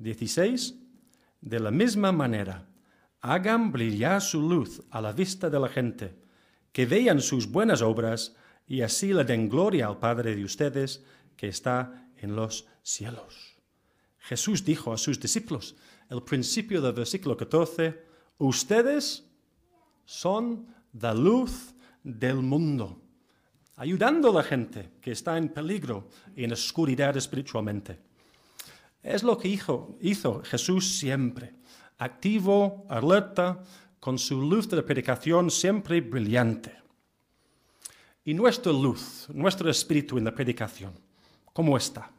16. 0.00 0.74
De 1.40 1.60
la 1.60 1.70
misma 1.70 2.10
manera, 2.10 2.66
hagan 3.20 3.70
brillar 3.70 4.20
su 4.20 4.42
luz 4.42 4.82
a 4.90 5.00
la 5.00 5.12
vista 5.12 5.48
de 5.48 5.60
la 5.60 5.68
gente, 5.68 6.16
que 6.72 6.84
vean 6.84 7.20
sus 7.20 7.48
buenas 7.48 7.80
obras 7.80 8.34
y 8.66 8.80
así 8.80 9.12
le 9.12 9.22
den 9.22 9.48
gloria 9.48 9.86
al 9.86 10.00
Padre 10.00 10.34
de 10.34 10.42
ustedes 10.42 11.04
que 11.36 11.46
está 11.46 12.08
en 12.16 12.34
los 12.34 12.66
cielos. 12.82 13.54
Jesús 14.18 14.64
dijo 14.64 14.92
a 14.92 14.98
sus 14.98 15.20
discípulos, 15.20 15.76
el 16.10 16.24
principio 16.24 16.82
del 16.82 16.94
versículo 16.94 17.36
14, 17.36 18.02
ustedes 18.38 19.31
son 20.04 20.66
la 20.92 21.14
luz 21.14 21.74
del 22.02 22.36
mundo, 22.36 23.00
ayudando 23.76 24.30
a 24.30 24.34
la 24.34 24.42
gente 24.42 24.90
que 25.00 25.12
está 25.12 25.38
en 25.38 25.48
peligro 25.48 26.08
y 26.36 26.44
en 26.44 26.52
oscuridad 26.52 27.16
espiritualmente. 27.16 27.98
Es 29.02 29.22
lo 29.22 29.36
que 29.36 29.48
hizo, 29.48 30.42
Jesús 30.44 30.98
siempre 30.98 31.54
activo, 32.02 32.84
alerta, 32.88 33.62
con 34.00 34.18
su 34.18 34.42
luz 34.42 34.68
de 34.68 34.76
la 34.76 34.82
predicación 34.82 35.50
siempre 35.50 36.00
brillante. 36.00 36.74
Y 38.24 38.34
nuestra 38.34 38.72
luz, 38.72 39.28
nuestro 39.32 39.70
espíritu 39.70 40.18
en 40.18 40.24
la 40.24 40.34
predicación, 40.34 40.92
¿cómo 41.52 41.76
está? 41.76 42.10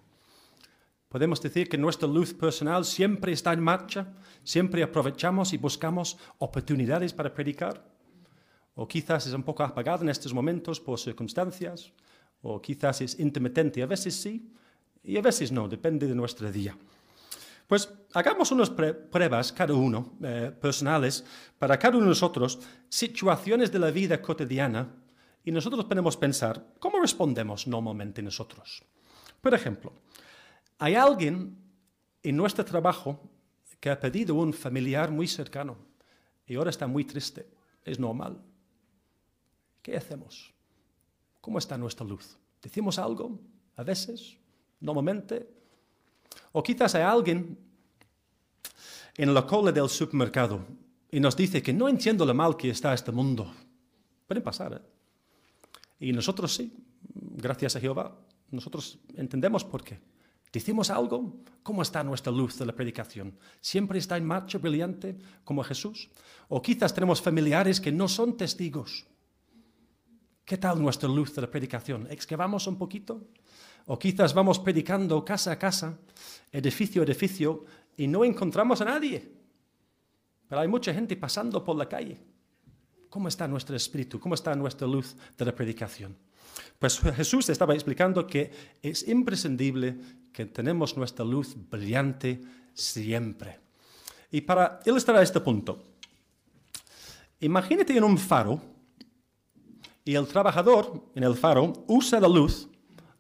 Podemos 1.13 1.39
decir 1.39 1.69
que 1.69 1.77
nuestra 1.77 2.07
luz 2.07 2.33
personal 2.33 2.83
siempre 2.83 3.33
está 3.33 3.53
en 3.53 3.61
marcha, 3.61 4.07
siempre 4.43 4.81
aprovechamos 4.81 5.53
y 5.53 5.57
buscamos 5.57 6.17
oportunidades 6.39 7.13
para 7.13 7.31
predicar. 7.31 7.85
O 8.73 8.87
quizás 8.87 9.27
es 9.27 9.33
un 9.33 9.43
poco 9.43 9.61
apagada 9.61 10.01
en 10.01 10.09
estos 10.09 10.33
momentos 10.33 10.81
por 10.81 10.99
circunstancias, 10.99 11.93
o 12.41 12.59
quizás 12.59 13.01
es 13.01 13.19
intermitente, 13.19 13.83
a 13.83 13.85
veces 13.85 14.15
sí 14.15 14.49
y 15.03 15.15
a 15.15 15.21
veces 15.21 15.51
no, 15.51 15.67
depende 15.67 16.07
de 16.07 16.15
nuestro 16.15 16.51
día. 16.51 16.75
Pues 17.67 17.93
hagamos 18.15 18.51
unas 18.51 18.71
pruebas, 18.71 19.53
cada 19.53 19.75
uno, 19.75 20.13
eh, 20.23 20.51
personales, 20.59 21.23
para 21.59 21.77
cada 21.77 21.97
uno 21.97 22.05
de 22.05 22.09
nosotros, 22.09 22.57
situaciones 22.89 23.71
de 23.71 23.77
la 23.77 23.91
vida 23.91 24.19
cotidiana, 24.19 24.95
y 25.45 25.51
nosotros 25.51 25.85
podemos 25.85 26.17
pensar, 26.17 26.73
¿cómo 26.79 26.99
respondemos 26.99 27.67
normalmente 27.67 28.23
nosotros? 28.23 28.83
Por 29.39 29.53
ejemplo, 29.53 29.93
hay 30.77 30.95
alguien 30.95 31.57
en 32.21 32.37
nuestro 32.37 32.63
trabajo 32.63 33.19
que 33.79 33.89
ha 33.89 33.99
pedido 33.99 34.35
un 34.35 34.53
familiar 34.53 35.11
muy 35.11 35.27
cercano 35.27 35.77
y 36.47 36.55
ahora 36.55 36.69
está 36.69 36.87
muy 36.87 37.05
triste. 37.05 37.47
Es 37.83 37.99
normal. 37.99 38.41
¿Qué 39.81 39.97
hacemos? 39.97 40.53
¿Cómo 41.41 41.57
está 41.57 41.77
nuestra 41.77 42.05
luz? 42.05 42.37
¿Decimos 42.61 42.97
algo? 42.97 43.37
A 43.75 43.83
veces, 43.83 44.37
normalmente, 44.79 45.49
o 46.53 46.63
quizás 46.63 46.95
hay 46.95 47.03
alguien 47.03 47.57
en 49.17 49.33
la 49.33 49.45
cola 49.45 49.71
del 49.71 49.89
supermercado 49.89 50.65
y 51.11 51.19
nos 51.19 51.35
dice 51.35 51.61
que 51.61 51.73
no 51.73 51.89
entiendo 51.89 52.25
lo 52.25 52.33
mal 52.33 52.55
que 52.55 52.69
está 52.69 52.93
este 52.93 53.11
mundo. 53.11 53.51
Puede 54.25 54.41
pasar, 54.41 54.73
¿eh? 54.73 54.93
Y 55.99 56.11
nosotros 56.11 56.53
sí, 56.53 56.73
gracias 57.13 57.75
a 57.75 57.79
Jehová, 57.79 58.17
nosotros 58.51 58.99
entendemos 59.15 59.63
por 59.63 59.83
qué. 59.83 59.99
¿Decimos 60.53 60.91
algo? 60.91 61.41
¿Cómo 61.63 61.81
está 61.81 62.03
nuestra 62.03 62.31
luz 62.31 62.59
de 62.59 62.67
la 62.67 62.75
predicación? 62.75 63.35
¿Siempre 63.59 63.97
está 63.97 64.17
en 64.17 64.25
marcha 64.25 64.59
brillante 64.59 65.17
como 65.43 65.63
Jesús? 65.63 66.11
¿O 66.47 66.61
quizás 66.61 66.93
tenemos 66.93 67.19
familiares 67.19 67.81
que 67.81 67.91
no 67.91 68.07
son 68.07 68.37
testigos? 68.37 69.07
¿Qué 70.45 70.57
tal 70.59 70.79
nuestra 70.79 71.09
luz 71.09 71.33
de 71.33 71.41
la 71.41 71.49
predicación? 71.49 72.05
¿Excavamos 72.07 72.67
un 72.67 72.77
poquito? 72.77 73.29
¿O 73.87 73.97
quizás 73.97 74.31
vamos 74.35 74.59
predicando 74.59 75.25
casa 75.25 75.53
a 75.53 75.57
casa, 75.57 75.97
edificio 76.51 77.01
a 77.01 77.05
edificio, 77.05 77.65
y 77.97 78.05
no 78.05 78.23
encontramos 78.23 78.79
a 78.81 78.85
nadie? 78.85 79.31
Pero 80.47 80.61
hay 80.61 80.67
mucha 80.67 80.93
gente 80.93 81.17
pasando 81.17 81.63
por 81.63 81.75
la 81.75 81.89
calle. 81.89 82.19
¿Cómo 83.09 83.27
está 83.27 83.47
nuestro 83.47 83.75
espíritu? 83.75 84.19
¿Cómo 84.19 84.35
está 84.35 84.55
nuestra 84.55 84.85
luz 84.85 85.15
de 85.35 85.45
la 85.45 85.55
predicación? 85.55 86.15
Pues 86.79 86.99
Jesús 86.99 87.49
estaba 87.49 87.73
explicando 87.73 88.27
que 88.27 88.51
es 88.81 89.07
imprescindible 89.07 89.97
que 90.31 90.45
tenemos 90.45 90.97
nuestra 90.97 91.23
luz 91.23 91.55
brillante 91.69 92.41
siempre. 92.73 93.59
Y 94.31 94.41
para 94.41 94.79
ilustrar 94.85 95.21
este 95.21 95.39
punto, 95.39 95.83
imagínate 97.39 97.95
en 97.95 98.03
un 98.03 98.17
faro 98.17 98.61
y 100.03 100.15
el 100.15 100.27
trabajador 100.27 101.11
en 101.15 101.23
el 101.23 101.35
faro 101.35 101.85
usa 101.87 102.19
la 102.19 102.27
luz, 102.27 102.67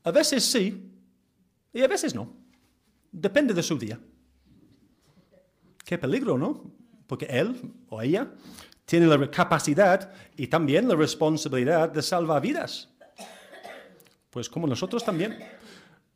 a 0.03 0.11
veces 0.11 0.43
sí 0.43 0.91
y 1.71 1.81
a 1.81 1.87
veces 1.87 2.13
no. 2.13 2.33
Depende 3.11 3.53
de 3.53 3.63
su 3.63 3.77
día. 3.77 3.99
Qué 5.85 5.97
peligro, 5.97 6.37
¿no? 6.37 6.63
Porque 7.07 7.25
él 7.25 7.55
o 7.89 8.01
ella 8.01 8.33
tiene 8.85 9.05
la 9.05 9.29
capacidad 9.29 10.11
y 10.35 10.47
también 10.47 10.87
la 10.87 10.95
responsabilidad 10.95 11.89
de 11.89 12.01
salvar 12.01 12.41
vidas. 12.41 12.89
Pues 14.33 14.49
como 14.49 14.65
nosotros 14.65 15.05
también. 15.05 15.37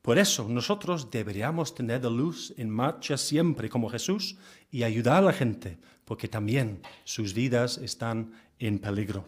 Por 0.02 0.18
eso 0.18 0.48
nosotros 0.50 1.12
deberíamos 1.12 1.76
tener 1.76 2.04
la 2.04 2.10
luz 2.10 2.52
en 2.58 2.68
marcha 2.68 3.16
siempre 3.16 3.70
como 3.70 3.92
Jesús 3.92 4.38
y 4.72 4.82
ayudar 4.82 5.18
a 5.18 5.28
la 5.28 5.34
gente, 5.34 5.78
porque 6.04 6.28
también 6.28 6.82
sus 7.04 7.36
vidas 7.36 7.78
están 7.78 8.34
en 8.58 8.80
peligro. 8.80 9.26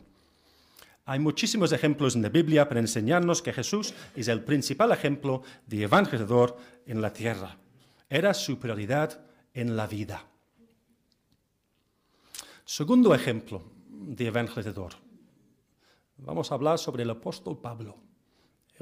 Hay 1.05 1.19
muchísimos 1.19 1.71
ejemplos 1.71 2.15
en 2.15 2.23
la 2.23 2.29
Biblia 2.29 2.67
para 2.67 2.79
enseñarnos 2.79 3.43
que 3.43 3.53
Jesús 3.53 3.93
es 4.15 4.27
el 4.27 4.43
principal 4.43 4.91
ejemplo 4.91 5.43
de 5.67 5.83
evangelizador 5.83 6.57
en 6.87 6.99
la 6.99 7.13
tierra. 7.13 7.57
Era 8.09 8.33
su 8.33 8.57
prioridad 8.57 9.21
en 9.53 9.77
la 9.77 9.85
vida. 9.85 10.25
Segundo 12.65 13.13
ejemplo 13.13 13.61
de 13.87 14.25
evangelizador. 14.25 14.93
Vamos 16.17 16.51
a 16.51 16.55
hablar 16.55 16.79
sobre 16.79 17.03
el 17.03 17.11
apóstol 17.11 17.59
Pablo 17.59 18.08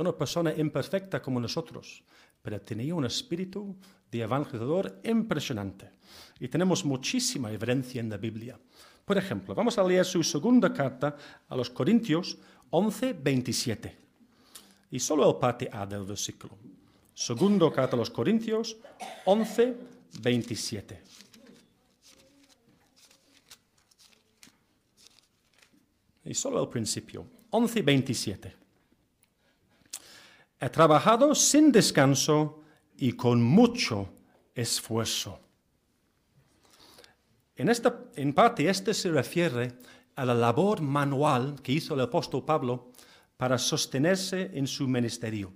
una 0.01 0.15
persona 0.15 0.53
imperfecta 0.55 1.21
como 1.21 1.39
nosotros, 1.39 2.03
pero 2.41 2.61
tenía 2.61 2.93
un 2.93 3.05
espíritu 3.05 3.75
de 4.11 4.21
evangelizador 4.21 5.01
impresionante. 5.03 5.91
Y 6.39 6.47
tenemos 6.47 6.85
muchísima 6.85 7.51
evidencia 7.51 7.99
en 7.99 8.09
la 8.09 8.17
Biblia. 8.17 8.59
Por 9.03 9.17
ejemplo, 9.17 9.55
vamos 9.55 9.77
a 9.77 9.83
leer 9.83 10.05
su 10.05 10.23
segunda 10.23 10.71
carta 10.73 11.15
a 11.47 11.55
los 11.55 11.69
Corintios 11.69 12.37
11, 12.69 13.13
27. 13.13 13.97
Y 14.91 14.99
solo 14.99 15.29
el 15.29 15.37
parte 15.37 15.69
A 15.71 15.85
del 15.85 16.03
versículo. 16.03 16.57
Segundo 17.13 17.71
carta 17.71 17.95
a 17.95 17.99
los 17.99 18.09
Corintios 18.09 18.77
11, 19.25 19.75
27. 20.21 21.01
Y 26.25 26.33
solo 26.33 26.61
el 26.61 26.69
principio. 26.69 27.25
11, 27.49 27.81
27. 27.81 28.66
He 30.59 30.69
trabajado 30.69 31.35
sin 31.35 31.71
descanso 31.71 32.63
y 32.97 33.13
con 33.13 33.43
mucho 33.43 34.09
esfuerzo. 34.55 35.39
En, 37.55 37.69
esta, 37.69 38.05
parte, 38.33 38.67
este 38.67 38.93
se 38.93 39.11
refiere 39.11 39.77
a 40.15 40.25
la 40.25 40.33
labor 40.33 40.81
manual 40.81 41.61
que 41.61 41.73
hizo 41.73 41.93
el 41.93 42.01
apóstol 42.01 42.43
Pablo 42.43 42.91
para 43.37 43.57
sostenerse 43.57 44.51
en 44.53 44.65
su 44.65 44.87
ministerio. 44.87 45.53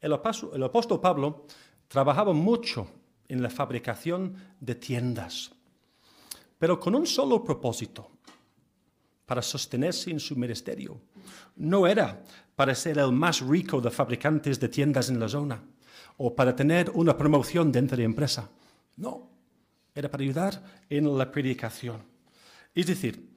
El 0.00 0.12
apóstol 0.12 1.00
Pablo 1.00 1.46
trabajaba 1.88 2.34
mucho 2.34 2.88
en 3.26 3.42
la 3.42 3.50
fabricación 3.50 4.36
de 4.60 4.74
tiendas, 4.74 5.50
pero 6.58 6.78
con 6.78 6.94
un 6.94 7.06
solo 7.06 7.42
propósito, 7.42 8.10
para 9.28 9.42
sostenerse 9.42 10.10
en 10.10 10.20
su 10.20 10.36
ministerio. 10.36 11.00
No 11.56 11.86
era 11.86 12.22
para 12.56 12.74
ser 12.74 12.98
el 12.98 13.12
más 13.12 13.40
rico 13.40 13.80
de 13.80 13.90
fabricantes 13.90 14.58
de 14.58 14.68
tiendas 14.68 15.10
en 15.10 15.20
la 15.20 15.28
zona 15.28 15.62
o 16.16 16.34
para 16.34 16.54
tener 16.54 16.90
una 16.94 17.16
promoción 17.16 17.70
dentro 17.72 17.96
de 17.96 18.04
empresa. 18.04 18.50
No, 18.96 19.30
era 19.94 20.10
para 20.10 20.22
ayudar 20.22 20.62
en 20.90 21.16
la 21.16 21.30
predicación. 21.30 22.02
Es 22.74 22.86
decir, 22.86 23.28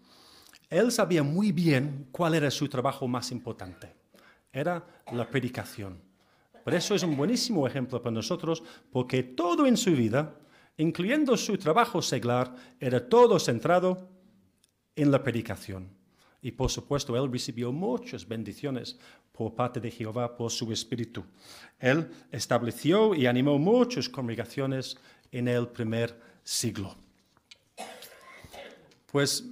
él 0.69 0.91
sabía 0.91 1.23
muy 1.23 1.51
bien 1.51 2.07
cuál 2.11 2.35
era 2.35 2.49
su 2.49 2.67
trabajo 2.67 3.07
más 3.07 3.31
importante. 3.31 3.93
Era 4.51 4.85
la 5.11 5.29
predicación. 5.29 6.01
Por 6.63 6.73
eso 6.73 6.95
es 6.95 7.03
un 7.03 7.17
buenísimo 7.17 7.65
ejemplo 7.67 8.01
para 8.01 8.13
nosotros, 8.13 8.63
porque 8.91 9.23
todo 9.23 9.65
en 9.65 9.77
su 9.77 9.91
vida, 9.91 10.35
incluyendo 10.77 11.35
su 11.37 11.57
trabajo 11.57 12.01
seglar, 12.01 12.55
era 12.79 13.07
todo 13.07 13.39
centrado 13.39 14.09
en 14.95 15.11
la 15.11 15.23
predicación. 15.23 16.00
Y 16.41 16.51
por 16.51 16.71
supuesto, 16.71 17.15
él 17.15 17.31
recibió 17.31 17.71
muchas 17.71 18.27
bendiciones 18.27 18.97
por 19.31 19.53
parte 19.53 19.79
de 19.79 19.91
Jehová 19.91 20.35
por 20.35 20.51
su 20.51 20.71
espíritu. 20.71 21.23
Él 21.79 22.09
estableció 22.31 23.13
y 23.13 23.27
animó 23.27 23.57
muchas 23.59 24.09
congregaciones 24.09 24.97
en 25.31 25.47
el 25.47 25.67
primer 25.67 26.19
siglo. 26.43 26.95
Pues 29.11 29.45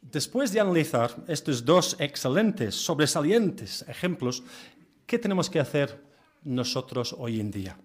después 0.00 0.52
de 0.52 0.60
analizar 0.60 1.16
estos 1.26 1.64
dos 1.64 1.96
excelentes, 1.98 2.74
sobresalientes 2.74 3.84
ejemplos, 3.88 4.42
¿qué 5.06 5.18
tenemos 5.18 5.50
que 5.50 5.60
hacer 5.60 6.00
nosotros 6.44 7.14
hoy 7.18 7.40
en 7.40 7.50
día? 7.50 7.76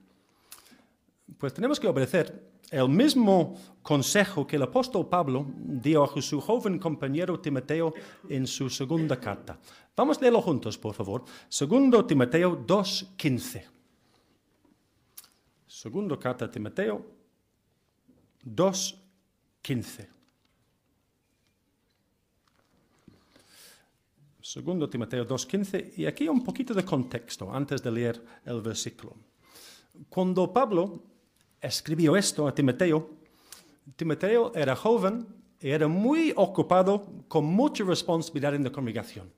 Pues 1.38 1.54
tenemos 1.54 1.80
que 1.80 1.88
obedecer 1.88 2.49
el 2.72 2.90
mismo 2.90 3.56
consejo 3.82 4.46
que 4.46 4.56
el 4.58 4.64
apóstol 4.64 5.08
Pablo 5.08 5.46
dio 5.56 6.04
a 6.04 6.22
su 6.22 6.40
joven 6.40 6.78
compañero 6.78 7.40
Timoteo 7.40 7.94
en 8.30 8.46
su 8.46 8.70
segunda 8.70 9.20
carta. 9.20 9.60
Vamos 9.96 10.18
a 10.18 10.22
leerlo 10.22 10.42
juntos, 10.42 10.78
por 10.78 10.94
favor. 10.94 11.26
Segundo 11.48 12.06
Timoteo 12.06 12.66
2.15. 12.66 13.64
Segundo 15.68 16.20
carta 16.20 16.46
de 16.46 16.54
Timoteo 16.54 17.06
2.15. 18.46 20.08
Segundo 24.42 24.90
Timoteo 24.90 25.28
2.15. 25.28 25.94
Y 25.98 26.06
aquí 26.06 26.28
un 26.28 26.44
poquito 26.44 26.74
de 26.74 26.84
contexto 26.84 27.54
antes 27.54 27.82
de 27.84 27.92
leer 27.92 28.24
el 28.46 28.62
versículo. 28.62 29.16
Cuando 30.10 30.52
Pablo 30.52 31.04
escribió 31.62 32.16
esto 32.16 32.48
a 32.48 32.54
Timoteo, 32.54 33.10
Timoteo 33.96 34.52
era 34.56 34.76
joven 34.76 35.28
y 35.60 35.70
era 35.70 35.88
muy 35.88 36.34
ocupado 36.36 37.06
con 37.28 37.46
mucha 37.46 37.84
responsabilidad 37.84 38.56
en 38.56 38.64
la 38.64 38.72
congregación. 38.72 39.32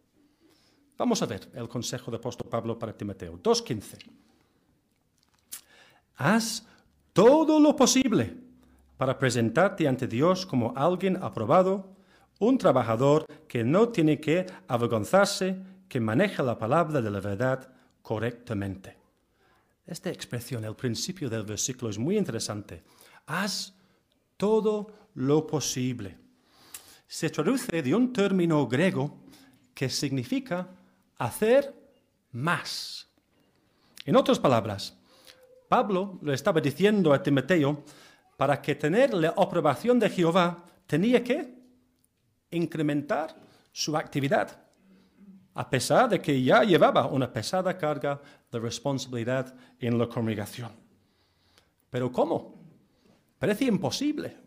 Vamos 0.98 1.22
a 1.22 1.26
ver 1.26 1.50
el 1.56 1.68
consejo 1.68 2.12
del 2.12 2.20
apóstol 2.20 2.48
Pablo 2.48 2.78
para 2.78 2.94
Timoteo 2.94 3.40
2.15. 3.42 3.98
Haz 6.18 6.64
todo 7.14 7.60
lo 7.60 7.76
posible 7.76 8.36
para 8.98 9.18
presentarte 9.18 9.88
ante 9.88 10.08
Dios 10.08 10.46
como 10.46 10.74
alguien 10.76 11.18
aprobado, 11.24 11.90
un 12.38 12.58
trabajador 12.58 13.26
que 13.48 13.64
no 13.64 13.90
tiene 13.90 14.20
que 14.20 14.46
avergonzarse, 14.68 15.58
que 15.88 16.00
maneja 16.00 16.44
la 16.44 16.60
palabra 16.60 17.02
de 17.02 17.10
la 17.10 17.20
verdad 17.20 17.74
correctamente. 18.04 19.01
Esta 19.92 20.10
expresión, 20.10 20.64
el 20.64 20.74
principio 20.74 21.30
del 21.30 21.44
versículo, 21.44 21.92
es 21.92 21.98
muy 21.98 22.18
interesante. 22.18 22.82
Haz 23.26 23.74
todo 24.38 25.10
lo 25.16 25.46
posible. 25.46 26.18
Se 27.06 27.30
traduce 27.30 27.82
de 27.82 27.94
un 27.94 28.14
término 28.14 28.66
griego 28.70 29.20
que 29.74 29.90
significa 29.90 30.70
hacer 31.18 31.76
más. 32.32 33.06
En 34.06 34.16
otras 34.16 34.40
palabras, 34.40 34.98
Pablo 35.68 36.20
le 36.22 36.36
estaba 36.36 36.62
diciendo 36.62 37.12
a 37.14 37.22
Timoteo, 37.22 37.84
para 38.38 38.62
que 38.62 38.76
tener 38.76 39.14
la 39.14 39.34
aprobación 39.36 40.00
de 40.00 40.10
Jehová, 40.10 40.68
tenía 40.88 41.22
que 41.22 41.54
incrementar 42.50 43.36
su 43.74 43.98
actividad 43.98 44.58
a 45.54 45.70
pesar 45.70 46.10
de 46.10 46.22
que 46.22 46.42
ya 46.42 46.64
llevaba 46.64 47.08
una 47.08 47.32
pesada 47.32 47.78
carga 47.78 48.22
de 48.52 48.60
responsabilidad 48.60 49.54
en 49.80 49.98
la 49.98 50.08
congregación. 50.08 50.72
Pero 51.90 52.12
¿cómo? 52.12 52.56
Parece 53.38 53.66
imposible. 53.66 54.38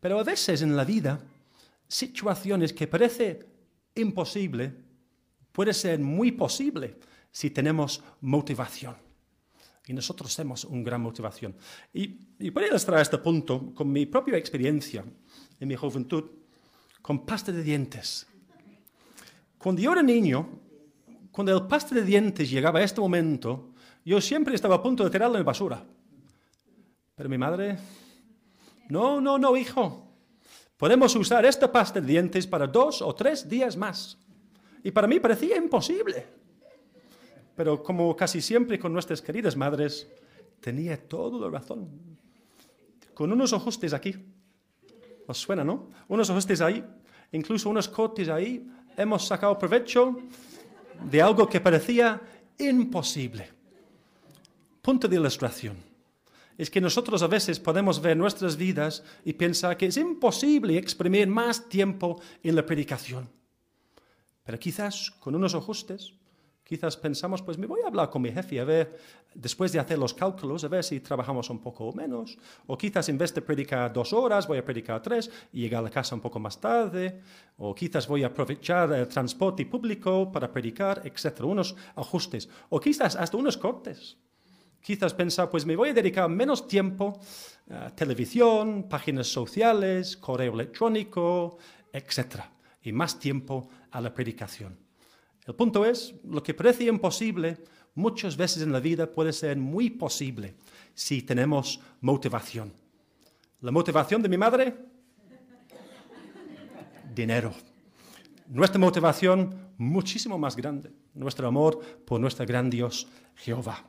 Pero 0.00 0.20
a 0.20 0.22
veces 0.22 0.62
en 0.62 0.76
la 0.76 0.84
vida, 0.84 1.18
situaciones 1.88 2.72
que 2.72 2.86
parece 2.86 3.46
imposible 3.94 4.72
puede 5.50 5.72
ser 5.72 5.98
muy 5.98 6.32
posible 6.32 6.98
si 7.30 7.50
tenemos 7.50 8.02
motivación. 8.20 8.96
Y 9.86 9.92
nosotros 9.92 10.34
tenemos 10.34 10.64
una 10.64 10.82
gran 10.82 11.00
motivación. 11.00 11.56
Y, 11.92 12.18
y 12.38 12.50
voy 12.50 12.64
a 12.64 12.68
ilustrar 12.68 13.00
este 13.00 13.18
punto 13.18 13.74
con 13.74 13.90
mi 13.90 14.06
propia 14.06 14.38
experiencia 14.38 15.04
en 15.58 15.68
mi 15.68 15.74
juventud 15.74 16.30
con 17.02 17.26
pasta 17.26 17.52
de 17.52 17.62
dientes. 17.62 18.26
Cuando 19.64 19.80
yo 19.80 19.92
era 19.92 20.02
niño, 20.02 20.46
cuando 21.30 21.56
el 21.56 21.66
pasta 21.66 21.94
de 21.94 22.02
dientes 22.02 22.50
llegaba 22.50 22.80
a 22.80 22.82
este 22.82 23.00
momento, 23.00 23.72
yo 24.04 24.20
siempre 24.20 24.54
estaba 24.54 24.74
a 24.74 24.82
punto 24.82 25.04
de 25.04 25.08
tirarlo 25.08 25.36
en 25.36 25.40
la 25.40 25.46
basura. 25.46 25.82
Pero 27.14 27.30
mi 27.30 27.38
madre, 27.38 27.78
no, 28.90 29.22
no, 29.22 29.38
no, 29.38 29.56
hijo. 29.56 30.06
Podemos 30.76 31.16
usar 31.16 31.46
esta 31.46 31.72
pasta 31.72 31.98
de 31.98 32.06
dientes 32.06 32.46
para 32.46 32.66
dos 32.66 33.00
o 33.00 33.14
tres 33.14 33.48
días 33.48 33.74
más. 33.74 34.18
Y 34.82 34.90
para 34.90 35.06
mí 35.06 35.18
parecía 35.18 35.56
imposible. 35.56 36.26
Pero 37.56 37.82
como 37.82 38.14
casi 38.14 38.42
siempre 38.42 38.78
con 38.78 38.92
nuestras 38.92 39.22
queridas 39.22 39.56
madres, 39.56 40.06
tenía 40.60 41.08
toda 41.08 41.40
la 41.40 41.58
razón. 41.58 42.18
Con 43.14 43.32
unos 43.32 43.54
ajustes 43.54 43.94
aquí. 43.94 44.14
Os 45.26 45.38
suena, 45.38 45.64
¿no? 45.64 45.88
Unos 46.08 46.28
ajustes 46.28 46.60
ahí, 46.60 46.84
incluso 47.32 47.70
unos 47.70 47.88
cortes 47.88 48.28
ahí, 48.28 48.70
hemos 48.96 49.26
sacado 49.26 49.58
provecho 49.58 50.16
de 51.10 51.22
algo 51.22 51.48
que 51.48 51.60
parecía 51.60 52.20
imposible. 52.58 53.50
Punto 54.82 55.08
de 55.08 55.16
ilustración. 55.16 55.76
Es 56.56 56.70
que 56.70 56.80
nosotros 56.80 57.22
a 57.22 57.26
veces 57.26 57.58
podemos 57.58 58.00
ver 58.00 58.16
nuestras 58.16 58.56
vidas 58.56 59.02
y 59.24 59.32
pensar 59.32 59.76
que 59.76 59.86
es 59.86 59.96
imposible 59.96 60.78
exprimir 60.78 61.26
más 61.26 61.68
tiempo 61.68 62.20
en 62.42 62.54
la 62.54 62.64
predicación. 62.64 63.28
Pero 64.44 64.58
quizás 64.58 65.10
con 65.10 65.34
unos 65.34 65.54
ajustes, 65.54 66.14
quizás 66.64 66.96
pensamos, 66.96 67.42
pues 67.42 67.58
me 67.58 67.66
voy 67.66 67.82
a 67.82 67.88
hablar 67.88 68.10
con 68.10 68.22
mi 68.22 68.32
jefe 68.32 68.58
a 68.58 68.64
ver, 68.64 68.98
después 69.34 69.70
de 69.72 69.78
hacer 69.78 69.98
los 69.98 70.14
cálculos, 70.14 70.64
a 70.64 70.68
ver 70.68 70.82
si 70.82 71.00
trabajamos 71.00 71.50
un 71.50 71.60
poco 71.60 71.92
menos. 71.92 72.38
O 72.66 72.76
quizás 72.76 73.08
en 73.10 73.18
vez 73.18 73.34
de 73.34 73.42
predicar 73.42 73.92
dos 73.92 74.12
horas, 74.12 74.48
voy 74.48 74.58
a 74.58 74.64
predicar 74.64 75.02
tres 75.02 75.30
y 75.52 75.60
llegar 75.60 75.80
a 75.80 75.84
la 75.84 75.90
casa 75.90 76.14
un 76.14 76.20
poco 76.20 76.40
más 76.40 76.58
tarde. 76.60 77.20
O 77.58 77.74
quizás 77.74 78.08
voy 78.08 78.24
a 78.24 78.28
aprovechar 78.28 78.92
el 78.92 79.06
transporte 79.06 79.66
público 79.66 80.32
para 80.32 80.50
predicar, 80.50 81.02
etc. 81.04 81.42
Unos 81.42 81.76
ajustes. 81.94 82.48
O 82.70 82.80
quizás 82.80 83.14
hasta 83.14 83.36
unos 83.36 83.58
cortes. 83.58 84.16
Quizás 84.80 85.14
pensar, 85.14 85.50
pues 85.50 85.64
me 85.64 85.76
voy 85.76 85.90
a 85.90 85.94
dedicar 85.94 86.28
menos 86.28 86.66
tiempo 86.66 87.18
a 87.70 87.90
televisión, 87.90 88.86
páginas 88.88 89.28
sociales, 89.28 90.16
correo 90.16 90.52
electrónico, 90.52 91.56
etc. 91.92 92.42
Y 92.82 92.92
más 92.92 93.18
tiempo 93.18 93.68
a 93.90 94.00
la 94.02 94.12
predicación. 94.12 94.83
El 95.46 95.54
punto 95.54 95.84
es, 95.84 96.14
lo 96.24 96.42
que 96.42 96.54
parece 96.54 96.84
imposible 96.84 97.58
muchas 97.94 98.36
veces 98.36 98.62
en 98.62 98.72
la 98.72 98.80
vida 98.80 99.10
puede 99.10 99.32
ser 99.32 99.56
muy 99.56 99.90
posible 99.90 100.54
si 100.94 101.22
tenemos 101.22 101.80
motivación. 102.00 102.72
La 103.60 103.70
motivación 103.70 104.22
de 104.22 104.28
mi 104.28 104.38
madre, 104.38 104.74
dinero. 107.14 107.52
Nuestra 108.48 108.78
motivación 108.78 109.72
muchísimo 109.78 110.38
más 110.38 110.56
grande, 110.56 110.90
nuestro 111.14 111.48
amor 111.48 111.80
por 112.04 112.20
nuestro 112.20 112.46
gran 112.46 112.70
Dios 112.70 113.06
Jehová. 113.36 113.84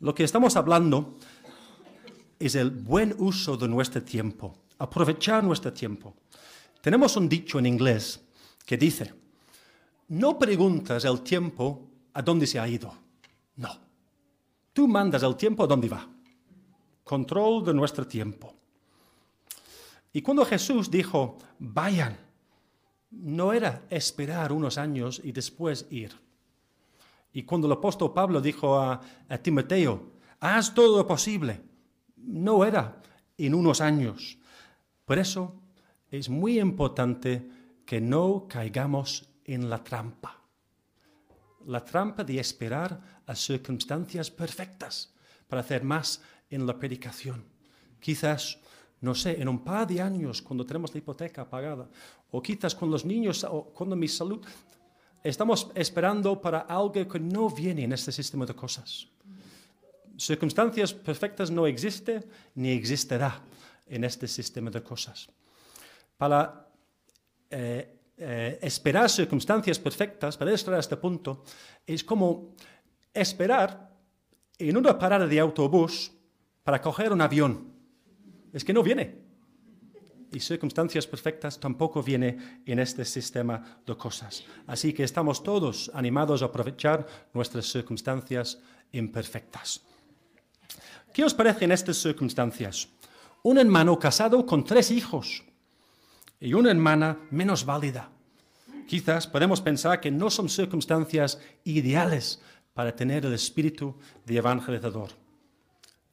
Lo 0.00 0.14
que 0.14 0.24
estamos 0.24 0.56
hablando 0.56 1.16
es 2.38 2.54
el 2.54 2.70
buen 2.70 3.14
uso 3.18 3.56
de 3.56 3.68
nuestro 3.68 4.02
tiempo, 4.02 4.54
aprovechar 4.78 5.42
nuestro 5.42 5.72
tiempo. 5.72 6.14
Tenemos 6.80 7.16
un 7.16 7.28
dicho 7.28 7.58
en 7.58 7.66
inglés 7.66 8.20
que 8.64 8.76
dice, 8.76 9.25
no 10.08 10.38
preguntas 10.38 11.04
el 11.04 11.22
tiempo 11.22 11.82
a 12.12 12.22
dónde 12.22 12.46
se 12.46 12.58
ha 12.58 12.68
ido. 12.68 12.92
No. 13.56 13.70
Tú 14.72 14.86
mandas 14.86 15.22
el 15.22 15.36
tiempo 15.36 15.64
a 15.64 15.66
dónde 15.66 15.88
va. 15.88 16.06
Control 17.02 17.64
de 17.64 17.74
nuestro 17.74 18.06
tiempo. 18.06 18.54
Y 20.12 20.22
cuando 20.22 20.44
Jesús 20.44 20.90
dijo, 20.90 21.38
vayan, 21.58 22.16
no 23.10 23.52
era 23.52 23.84
esperar 23.90 24.52
unos 24.52 24.78
años 24.78 25.20
y 25.22 25.32
después 25.32 25.86
ir. 25.90 26.12
Y 27.32 27.42
cuando 27.42 27.66
el 27.66 27.74
apóstol 27.74 28.14
Pablo 28.14 28.40
dijo 28.40 28.78
a, 28.78 29.00
Timoteo, 29.42 30.12
haz 30.40 30.72
todo 30.72 30.98
lo 30.98 31.06
posible, 31.06 31.60
no 32.16 32.64
era 32.64 33.02
en 33.36 33.54
unos 33.54 33.80
años. 33.80 34.38
Por 35.04 35.18
eso 35.18 35.54
es 36.10 36.30
muy 36.30 36.58
importante 36.58 37.46
que 37.84 38.00
no 38.00 38.46
caigamos 38.48 39.28
en 39.46 39.70
la 39.70 39.82
trampa. 39.82 40.42
La 41.66 41.84
trampa 41.84 42.22
de 42.24 42.38
esperar 42.38 43.22
a 43.26 43.34
circunstancias 43.34 44.30
perfectas 44.30 45.14
para 45.48 45.60
hacer 45.60 45.82
más 45.82 46.20
en 46.50 46.66
la 46.66 46.78
predicación. 46.78 47.44
Quizás, 48.00 48.58
no 49.00 49.14
sé, 49.14 49.40
en 49.40 49.48
un 49.48 49.64
par 49.64 49.86
de 49.86 50.00
años, 50.00 50.42
cuando 50.42 50.66
tenemos 50.66 50.92
la 50.92 50.98
hipoteca 50.98 51.48
pagada, 51.48 51.88
o 52.30 52.42
quizás 52.42 52.74
con 52.74 52.90
los 52.90 53.04
niños, 53.04 53.44
o 53.44 53.64
cuando 53.72 53.96
mi 53.96 54.08
salud, 54.08 54.44
estamos 55.22 55.70
esperando 55.74 56.40
para 56.40 56.60
algo 56.60 56.92
que 56.92 57.18
no 57.18 57.50
viene 57.50 57.84
en 57.84 57.92
este 57.92 58.12
sistema 58.12 58.46
de 58.46 58.54
cosas. 58.54 59.08
Circunstancias 60.16 60.94
perfectas 60.94 61.50
no 61.50 61.66
existen 61.66 62.24
ni 62.54 62.70
existirá 62.70 63.42
en 63.86 64.04
este 64.04 64.26
sistema 64.26 64.70
de 64.70 64.82
cosas. 64.82 65.28
Para 66.16 66.68
eh, 67.50 67.95
eh, 68.18 68.58
esperar 68.62 69.10
circunstancias 69.10 69.78
perfectas, 69.78 70.36
para 70.36 70.50
llegar 70.50 70.74
a 70.74 70.80
este 70.80 70.96
punto, 70.96 71.44
es 71.86 72.02
como 72.02 72.54
esperar 73.12 73.92
en 74.58 74.76
una 74.76 74.98
parada 74.98 75.26
de 75.26 75.38
autobús 75.38 76.12
para 76.64 76.80
coger 76.80 77.12
un 77.12 77.20
avión. 77.20 77.72
Es 78.52 78.64
que 78.64 78.72
no 78.72 78.82
viene. 78.82 79.26
Y 80.32 80.40
circunstancias 80.40 81.06
perfectas 81.06 81.60
tampoco 81.60 82.02
viene 82.02 82.60
en 82.66 82.78
este 82.78 83.04
sistema 83.04 83.80
de 83.86 83.96
cosas. 83.96 84.44
Así 84.66 84.92
que 84.92 85.04
estamos 85.04 85.42
todos 85.42 85.90
animados 85.94 86.42
a 86.42 86.46
aprovechar 86.46 87.06
nuestras 87.32 87.66
circunstancias 87.70 88.58
imperfectas. 88.92 89.82
¿Qué 91.12 91.22
os 91.24 91.32
parece 91.32 91.64
en 91.64 91.72
estas 91.72 91.96
circunstancias? 91.96 92.88
Un 93.42 93.58
hermano 93.58 93.98
casado 93.98 94.44
con 94.44 94.64
tres 94.64 94.90
hijos 94.90 95.45
y 96.40 96.54
una 96.54 96.70
hermana 96.70 97.18
menos 97.30 97.64
válida. 97.64 98.10
Quizás 98.86 99.26
podemos 99.26 99.60
pensar 99.60 100.00
que 100.00 100.10
no 100.10 100.30
son 100.30 100.48
circunstancias 100.48 101.40
ideales 101.64 102.40
para 102.72 102.94
tener 102.94 103.24
el 103.24 103.32
espíritu 103.32 103.96
de 104.24 104.36
evangelizador. 104.36 105.10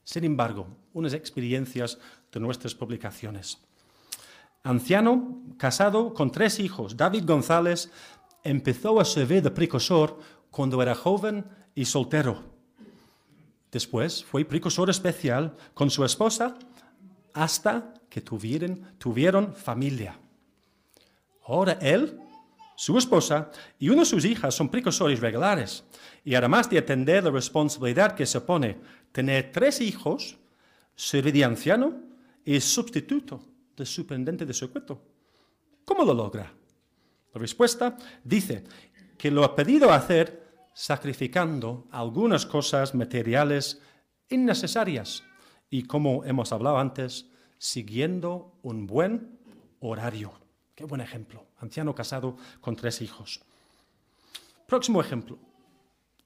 Sin 0.03 0.23
embargo, 0.23 0.67
unas 0.93 1.13
experiencias 1.13 1.97
de 2.31 2.39
nuestras 2.39 2.73
publicaciones. 2.73 3.59
Anciano, 4.63 5.41
casado 5.57 6.13
con 6.13 6.31
tres 6.31 6.59
hijos, 6.59 6.95
David 6.95 7.25
González 7.25 7.91
empezó 8.43 8.99
a 8.99 9.05
servir 9.05 9.41
de 9.43 9.51
precursor 9.51 10.19
cuando 10.49 10.81
era 10.81 10.95
joven 10.95 11.45
y 11.75 11.86
soltero. 11.86 12.43
Después 13.71 14.23
fue 14.23 14.45
precursor 14.45 14.89
especial 14.89 15.55
con 15.73 15.89
su 15.89 16.05
esposa 16.05 16.55
hasta 17.33 17.93
que 18.13 18.21
tuvieron, 18.21 18.93
tuvieron 18.99 19.56
familia. 19.56 20.15
Ahora 21.47 21.80
él, 21.82 22.19
su 22.76 22.95
esposa 22.95 23.49
y 23.80 23.89
una 23.89 24.02
de 24.02 24.06
sus 24.06 24.23
hijas 24.23 24.54
son 24.54 24.69
precursores 24.69 25.19
regulares. 25.19 25.84
Y 26.23 26.36
además 26.36 26.69
de 26.69 26.78
atender 26.78 27.23
la 27.23 27.32
responsabilidad 27.32 28.13
que 28.13 28.28
se 28.28 28.39
pone 28.41 28.78
tener 29.12 29.52
tres 29.52 29.82
hijos, 29.82 30.38
ser 30.95 31.32
de 31.32 31.43
anciano 31.43 32.02
y 32.45 32.62
sustituto 32.62 33.43
del 33.76 33.88
superintendente 33.88 34.45
de 34.45 34.54
circuito. 34.54 35.02
¿Cómo 35.84 36.06
lo 36.06 36.13
logra? 36.13 36.54
La 37.34 37.41
respuesta 37.41 37.97
dice 38.23 38.63
que 39.17 39.32
lo 39.32 39.43
ha 39.43 39.56
pedido 39.56 39.91
hacer 39.91 40.69
sacrificando 40.76 41.88
algunas 41.89 42.45
cosas 42.45 42.93
materiales 42.93 43.82
innecesarias 44.30 45.23
y, 45.71 45.82
como 45.82 46.23
hemos 46.26 46.52
hablado 46.52 46.78
antes, 46.78 47.33
siguiendo 47.63 48.60
un 48.62 48.86
buen 48.86 49.39
horario. 49.80 50.34
Qué 50.76 50.84
buen 50.84 50.99
ejemplo. 50.99 51.45
Anciano 51.60 51.95
casado 51.95 52.36
con 52.60 52.76
tres 52.76 53.02
hijos. 53.02 53.39
Próximo 54.67 54.99
ejemplo. 54.99 55.39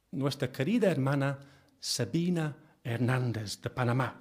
Nuestra 0.09 0.51
querida 0.51 0.89
hermana 0.89 1.37
Sabina 1.79 2.57
Hernández 2.83 3.61
de 3.61 3.69
Panamá. 3.69 4.19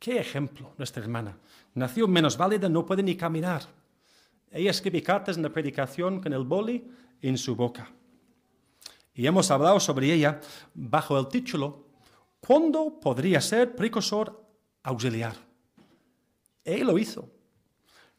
Qué 0.00 0.18
ejemplo, 0.18 0.72
nuestra 0.76 1.04
hermana. 1.04 1.38
Nació 1.74 2.08
menos 2.08 2.36
válida, 2.36 2.68
no 2.68 2.84
puede 2.84 3.04
ni 3.04 3.14
caminar. 3.14 3.62
Ella 4.50 4.72
escribe 4.72 5.04
cartas 5.04 5.36
en 5.36 5.44
la 5.44 5.52
predicación 5.52 6.20
con 6.20 6.32
el 6.32 6.42
boli 6.42 6.90
en 7.22 7.38
su 7.38 7.54
boca. 7.54 7.92
Y 9.14 9.24
hemos 9.24 9.52
hablado 9.52 9.78
sobre 9.78 10.12
ella 10.12 10.40
bajo 10.74 11.16
el 11.16 11.28
título 11.28 11.84
¿Cuándo 12.40 12.98
podría 12.98 13.40
ser 13.40 13.76
precursor 13.76 14.44
auxiliar? 14.82 15.53
Él 16.64 16.86
lo 16.86 16.98
hizo. 16.98 17.30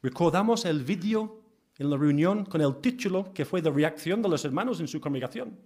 Recordamos 0.01 0.65
el 0.65 0.83
vídeo 0.83 1.41
en 1.77 1.89
la 1.89 1.97
reunión 1.97 2.45
con 2.45 2.61
el 2.61 2.77
título 2.77 3.33
que 3.33 3.45
fue 3.45 3.61
de 3.61 3.71
reacción 3.71 4.21
de 4.21 4.29
los 4.29 4.45
hermanos 4.45 4.79
en 4.79 4.87
su 4.87 5.01
congregación. 5.01 5.57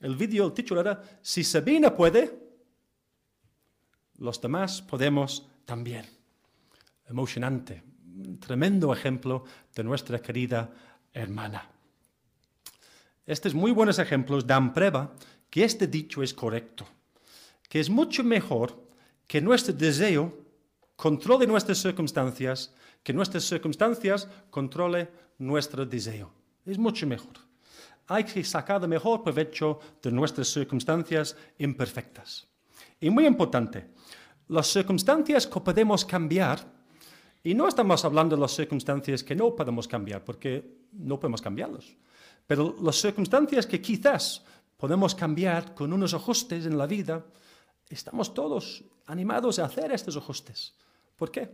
El 0.00 0.16
vídeo, 0.16 0.46
el 0.46 0.52
título 0.52 0.80
era, 0.80 1.00
si 1.22 1.44
Sabina 1.44 1.94
puede, 1.94 2.36
los 4.18 4.40
demás 4.40 4.82
podemos 4.82 5.48
también. 5.64 6.04
Emocionante, 7.08 7.82
tremendo 8.40 8.92
ejemplo 8.92 9.44
de 9.74 9.84
nuestra 9.84 10.20
querida 10.20 10.72
hermana. 11.12 11.70
Estos 13.26 13.54
muy 13.54 13.70
buenos 13.70 13.98
ejemplos 13.98 14.46
dan 14.46 14.74
prueba 14.74 15.14
que 15.48 15.64
este 15.64 15.86
dicho 15.86 16.22
es 16.22 16.34
correcto, 16.34 16.86
que 17.68 17.80
es 17.80 17.88
mucho 17.88 18.22
mejor 18.24 18.84
que 19.26 19.40
nuestro 19.40 19.72
deseo 19.72 20.43
controle 20.96 21.46
nuestras 21.46 21.78
circunstancias, 21.78 22.74
que 23.02 23.12
nuestras 23.12 23.44
circunstancias 23.44 24.28
controle 24.50 25.08
nuestro 25.38 25.84
deseo. 25.84 26.30
Es 26.64 26.78
mucho 26.78 27.06
mejor. 27.06 27.34
Hay 28.06 28.24
que 28.24 28.44
sacar 28.44 28.82
el 28.82 28.88
mejor 28.88 29.22
provecho 29.22 29.80
de 30.02 30.12
nuestras 30.12 30.48
circunstancias 30.48 31.36
imperfectas. 31.58 32.46
Y 33.00 33.10
muy 33.10 33.26
importante, 33.26 33.90
las 34.48 34.66
circunstancias 34.66 35.46
que 35.46 35.60
podemos 35.60 36.04
cambiar, 36.04 36.60
y 37.42 37.54
no 37.54 37.68
estamos 37.68 38.04
hablando 38.04 38.36
de 38.36 38.42
las 38.42 38.52
circunstancias 38.52 39.22
que 39.22 39.34
no 39.34 39.54
podemos 39.54 39.88
cambiar, 39.88 40.24
porque 40.24 40.86
no 40.92 41.18
podemos 41.18 41.42
cambiarlos, 41.42 41.96
pero 42.46 42.76
las 42.80 42.96
circunstancias 42.96 43.66
que 43.66 43.80
quizás 43.80 44.44
podemos 44.76 45.14
cambiar 45.14 45.74
con 45.74 45.92
unos 45.92 46.12
ajustes 46.12 46.66
en 46.66 46.76
la 46.76 46.86
vida, 46.86 47.24
estamos 47.88 48.34
todos 48.34 48.84
animados 49.06 49.58
a 49.58 49.64
hacer 49.64 49.92
estos 49.92 50.16
ajustes. 50.16 50.74
¿Por 51.16 51.30
qué? 51.30 51.48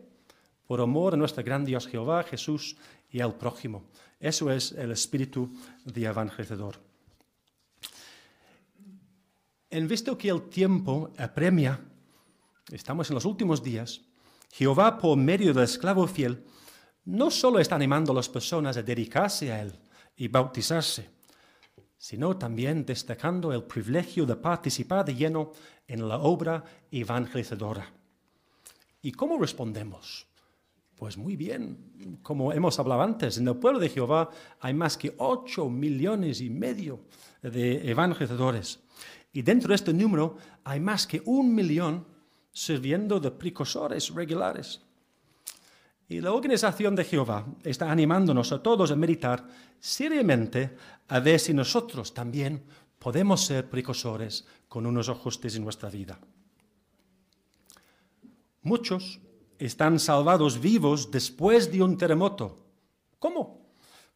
Por 0.67 0.81
amor 0.81 1.15
a 1.15 1.17
nuestro 1.17 1.43
gran 1.43 1.65
Dios 1.65 1.87
Jehová, 1.87 2.23
Jesús 2.23 2.77
y 3.11 3.21
al 3.21 3.35
prójimo. 3.35 3.85
Eso 4.19 4.51
es 4.51 4.73
el 4.73 4.93
espíritu 4.93 5.51
de 5.85 6.05
evangelizador. 6.05 6.77
En 9.71 9.87
visto 9.87 10.19
que 10.19 10.29
el 10.29 10.49
tiempo 10.49 11.11
apremia, 11.17 11.81
estamos 12.73 13.09
en 13.11 13.15
los 13.15 13.25
últimos 13.25 13.63
días, 13.63 14.01
Jehová, 14.53 14.99
por 14.99 15.17
medio 15.17 15.55
del 15.55 15.65
esclavo 15.65 16.07
fiel, 16.07 16.45
no 17.05 17.31
solo 17.31 17.61
está 17.61 17.77
animando 17.77 18.13
a 18.13 18.17
las 18.17 18.29
personas 18.29 18.77
a 18.77 18.83
dedicarse 18.83 19.53
a 19.53 19.63
Él 19.63 19.79
y 20.17 20.29
bautizarse, 20.29 21.11
sino 21.97 22.37
también 22.37 22.85
destacando 22.85 23.53
el 23.53 23.63
privilegio 23.63 24.27
de 24.27 24.37
participar 24.37 25.05
de 25.05 25.15
lleno 25.15 25.53
en 25.87 26.09
la 26.09 26.19
obra 26.19 26.65
evangelizadora. 26.91 28.00
¿Y 29.03 29.13
cómo 29.13 29.39
respondemos? 29.39 30.27
Pues 30.97 31.17
muy 31.17 31.35
bien, 31.35 32.19
como 32.23 32.53
hemos 32.53 32.79
hablado 32.79 33.01
antes, 33.01 33.39
en 33.39 33.49
el 33.49 33.57
pueblo 33.57 33.79
de 33.79 33.89
Jehová 33.89 34.29
hay 34.61 34.75
más 34.75 34.99
que 34.99 35.15
ocho 35.17 35.71
millones 35.71 36.43
y 36.43 36.51
medio 36.51 37.01
de 37.41 37.91
evangelizadores. 37.91 38.81
Y 39.33 39.41
dentro 39.41 39.69
de 39.69 39.77
este 39.77 39.95
número 39.95 40.37
hay 40.63 40.79
más 40.81 41.07
que 41.07 41.23
un 41.25 41.55
millón 41.55 42.05
sirviendo 42.53 43.19
de 43.19 43.31
precursores 43.31 44.11
regulares. 44.13 44.83
Y 46.07 46.21
la 46.21 46.33
organización 46.33 46.95
de 46.95 47.05
Jehová 47.05 47.47
está 47.63 47.91
animándonos 47.91 48.53
a 48.53 48.63
todos 48.63 48.91
a 48.91 48.97
meditar 48.97 49.47
seriamente 49.79 50.77
a 51.09 51.21
ver 51.21 51.41
si 51.41 51.55
nosotros 51.55 52.13
también 52.13 52.63
podemos 52.99 53.47
ser 53.47 53.71
precursores 53.71 54.45
con 54.69 54.85
unos 54.85 55.09
ajustes 55.09 55.57
en 55.57 55.65
nuestra 55.65 55.89
vida. 55.89 56.19
Muchos 58.63 59.21
están 59.59 59.99
salvados 59.99 60.61
vivos 60.61 61.11
después 61.11 61.71
de 61.73 61.83
un 61.83 61.97
terremoto. 61.97 62.57
¿Cómo? 63.19 63.73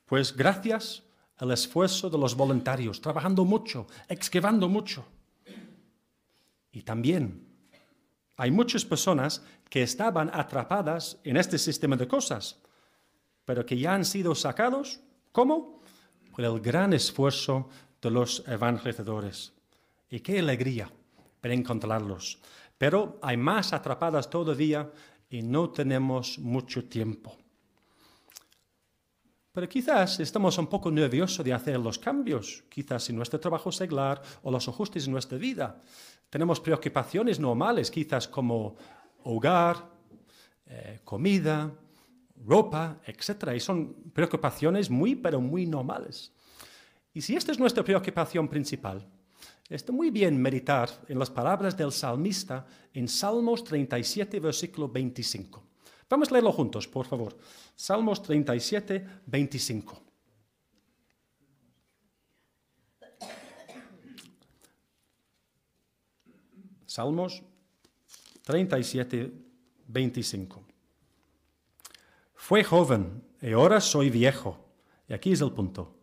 Pues 0.06 0.36
gracias 0.36 1.02
al 1.36 1.50
esfuerzo 1.50 2.10
de 2.10 2.18
los 2.18 2.34
voluntarios, 2.34 3.00
trabajando 3.00 3.44
mucho, 3.44 3.86
excavando 4.08 4.68
mucho. 4.68 5.04
Y 6.72 6.82
también 6.82 7.46
hay 8.36 8.50
muchas 8.50 8.84
personas 8.84 9.42
que 9.70 9.82
estaban 9.82 10.30
atrapadas 10.32 11.18
en 11.24 11.36
este 11.36 11.58
sistema 11.58 11.96
de 11.96 12.08
cosas, 12.08 12.60
pero 13.44 13.64
que 13.64 13.78
ya 13.78 13.94
han 13.94 14.04
sido 14.04 14.34
sacados. 14.34 15.00
¿Cómo? 15.32 15.80
Por 16.34 16.44
el 16.44 16.60
gran 16.60 16.92
esfuerzo 16.92 17.68
de 18.00 18.10
los 18.10 18.44
evangelizadores. 18.46 19.52
Y 20.10 20.20
qué 20.20 20.38
alegría 20.38 20.90
para 21.40 21.54
encontrarlos. 21.54 22.38
Pero 22.84 23.18
hay 23.22 23.38
más 23.38 23.72
atrapadas 23.72 24.28
todavía 24.28 24.92
y 25.30 25.40
no 25.40 25.70
tenemos 25.70 26.38
mucho 26.38 26.84
tiempo. 26.84 27.34
Pero 29.52 29.66
quizás 29.66 30.20
estamos 30.20 30.58
un 30.58 30.66
poco 30.66 30.90
nerviosos 30.90 31.42
de 31.42 31.54
hacer 31.54 31.80
los 31.80 31.98
cambios, 31.98 32.62
quizás 32.68 33.08
en 33.08 33.16
nuestro 33.16 33.40
trabajo 33.40 33.72
seglar 33.72 34.20
o 34.42 34.50
los 34.50 34.68
ajustes 34.68 35.06
en 35.06 35.12
nuestra 35.12 35.38
vida. 35.38 35.80
Tenemos 36.28 36.60
preocupaciones 36.60 37.40
normales, 37.40 37.90
quizás 37.90 38.28
como 38.28 38.76
hogar, 39.22 39.88
eh, 40.66 41.00
comida, 41.04 41.72
ropa, 42.44 43.00
etc. 43.06 43.54
Y 43.56 43.60
son 43.60 43.94
preocupaciones 44.12 44.90
muy, 44.90 45.14
pero 45.14 45.40
muy 45.40 45.64
normales. 45.64 46.34
Y 47.14 47.22
si 47.22 47.34
esta 47.34 47.50
es 47.50 47.58
nuestra 47.58 47.82
preocupación 47.82 48.46
principal, 48.46 49.08
Está 49.68 49.92
muy 49.92 50.10
bien 50.10 50.40
meditar 50.40 50.90
en 51.08 51.18
las 51.18 51.30
palabras 51.30 51.76
del 51.76 51.90
salmista 51.90 52.66
en 52.92 53.08
Salmos 53.08 53.64
37, 53.64 54.38
versículo 54.38 54.88
25. 54.88 55.62
Vamos 56.08 56.28
a 56.28 56.32
leerlo 56.32 56.52
juntos, 56.52 56.86
por 56.86 57.06
favor. 57.06 57.36
Salmos 57.74 58.22
37, 58.22 59.06
25. 59.26 60.02
Salmos 66.84 67.42
37, 68.42 69.32
25. 69.88 70.64
Fue 72.34 72.62
joven 72.62 73.24
y 73.40 73.52
ahora 73.52 73.80
soy 73.80 74.10
viejo. 74.10 74.58
Y 75.08 75.14
aquí 75.14 75.32
es 75.32 75.40
el 75.40 75.52
punto. 75.52 75.96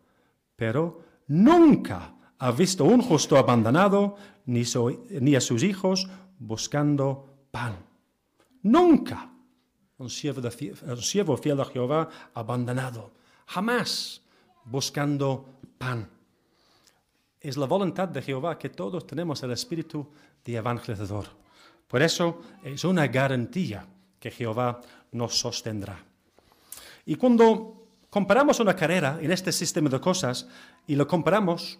Pero 0.56 1.00
nunca 1.28 2.14
ha 2.42 2.50
visto 2.50 2.84
un 2.84 3.00
justo 3.02 3.38
abandonado, 3.38 4.16
ni, 4.46 4.64
ni 5.20 5.36
a 5.36 5.40
sus 5.40 5.62
hijos 5.62 6.08
buscando 6.40 7.46
pan. 7.52 7.76
Nunca 8.62 9.30
un 9.98 10.10
siervo, 10.10 10.50
siervo 11.00 11.36
fiel 11.36 11.60
a 11.60 11.64
Jehová 11.64 12.08
abandonado, 12.34 13.12
jamás 13.46 14.22
buscando 14.64 15.46
pan. 15.78 16.10
Es 17.40 17.56
la 17.56 17.66
voluntad 17.66 18.08
de 18.08 18.20
Jehová 18.20 18.58
que 18.58 18.70
todos 18.70 19.06
tenemos 19.06 19.40
el 19.44 19.52
espíritu 19.52 20.08
de 20.44 20.56
evangelizador. 20.56 21.26
Por 21.86 22.02
eso 22.02 22.40
es 22.64 22.82
una 22.82 23.06
garantía 23.06 23.86
que 24.18 24.32
Jehová 24.32 24.80
nos 25.12 25.38
sostendrá. 25.38 25.96
Y 27.06 27.14
cuando 27.14 27.86
comparamos 28.10 28.58
una 28.58 28.74
carrera 28.74 29.20
en 29.22 29.30
este 29.30 29.52
sistema 29.52 29.88
de 29.88 30.00
cosas 30.00 30.48
y 30.88 30.96
lo 30.96 31.06
comparamos 31.06 31.78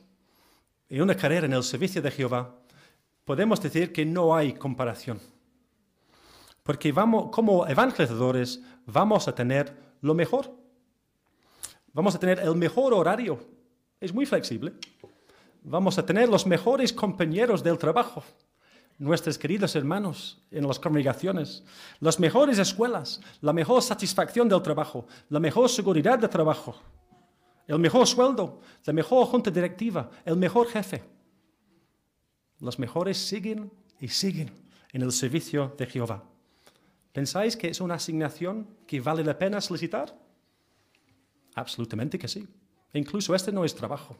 en 0.96 1.02
una 1.02 1.16
carrera 1.16 1.46
en 1.46 1.54
el 1.54 1.62
servicio 1.62 2.02
de 2.02 2.10
Jehová, 2.10 2.54
podemos 3.24 3.62
decir 3.62 3.94
que 3.94 4.04
no 4.04 4.36
hay 4.36 4.52
comparación. 4.52 5.18
Porque 6.62 6.92
como 6.92 7.66
evangelizadores 7.66 8.60
vamos 8.84 9.26
a 9.26 9.34
tener 9.34 9.74
lo 10.02 10.12
mejor. 10.12 10.54
Vamos 11.94 12.14
a 12.14 12.18
tener 12.18 12.40
el 12.40 12.54
mejor 12.56 12.92
horario. 12.92 13.40
Es 14.00 14.12
muy 14.12 14.26
flexible. 14.26 14.74
Vamos 15.62 15.96
a 15.96 16.04
tener 16.04 16.28
los 16.28 16.46
mejores 16.46 16.92
compañeros 16.92 17.62
del 17.62 17.78
trabajo, 17.78 18.22
nuestros 18.98 19.38
queridos 19.38 19.74
hermanos 19.74 20.42
en 20.50 20.66
las 20.66 20.78
congregaciones, 20.78 21.64
las 22.00 22.20
mejores 22.20 22.58
escuelas, 22.58 23.22
la 23.40 23.54
mejor 23.54 23.80
satisfacción 23.80 24.46
del 24.46 24.60
trabajo, 24.60 25.06
la 25.30 25.40
mejor 25.40 25.70
seguridad 25.70 26.18
de 26.18 26.28
trabajo 26.28 26.76
el 27.72 27.78
mejor 27.78 28.06
sueldo, 28.06 28.60
la 28.84 28.92
mejor 28.92 29.26
junta 29.26 29.50
directiva, 29.50 30.10
el 30.24 30.36
mejor 30.36 30.68
jefe. 30.68 31.02
Los 32.60 32.78
mejores 32.78 33.16
siguen 33.16 33.72
y 33.98 34.08
siguen 34.08 34.50
en 34.92 35.02
el 35.02 35.10
servicio 35.10 35.74
de 35.78 35.86
Jehová. 35.86 36.22
¿Pensáis 37.12 37.56
que 37.56 37.68
es 37.68 37.80
una 37.80 37.94
asignación 37.94 38.68
que 38.86 39.00
vale 39.00 39.24
la 39.24 39.38
pena 39.38 39.60
solicitar? 39.60 40.14
Absolutamente 41.54 42.18
que 42.18 42.28
sí. 42.28 42.46
Incluso 42.92 43.34
este 43.34 43.52
no 43.52 43.64
es 43.64 43.74
trabajo. 43.74 44.18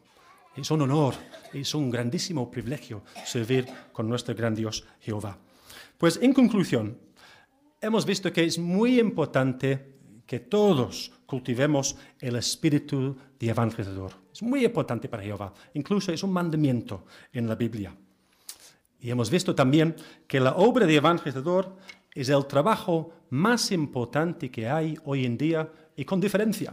Es 0.56 0.70
un 0.70 0.82
honor, 0.82 1.14
es 1.52 1.74
un 1.74 1.90
grandísimo 1.90 2.50
privilegio 2.50 3.02
servir 3.26 3.66
con 3.92 4.08
nuestro 4.08 4.34
gran 4.34 4.54
Dios 4.54 4.86
Jehová. 5.00 5.38
Pues 5.98 6.18
en 6.22 6.32
conclusión, 6.32 6.98
hemos 7.80 8.06
visto 8.06 8.32
que 8.32 8.44
es 8.44 8.58
muy 8.58 8.98
importante 8.98 9.92
que 10.26 10.40
todos 10.40 11.12
cultivemos 11.26 11.96
el 12.20 12.36
espíritu 12.36 13.16
de 13.42 13.50
evangelizador. 13.50 14.12
Es 14.32 14.40
muy 14.40 14.64
importante 14.64 15.08
para 15.08 15.24
Jehová. 15.24 15.52
Incluso 15.74 16.12
es 16.12 16.22
un 16.22 16.32
mandamiento 16.32 17.04
en 17.32 17.48
la 17.48 17.56
Biblia. 17.56 17.92
Y 19.00 19.10
hemos 19.10 19.30
visto 19.30 19.52
también 19.52 19.96
que 20.28 20.38
la 20.38 20.52
obra 20.52 20.86
de 20.86 20.94
evangelizador 20.94 21.76
es 22.14 22.28
el 22.28 22.46
trabajo 22.46 23.12
más 23.30 23.72
importante 23.72 24.48
que 24.48 24.68
hay 24.68 24.96
hoy 25.04 25.26
en 25.26 25.36
día 25.36 25.68
y 25.96 26.04
con 26.04 26.20
diferencia. 26.20 26.72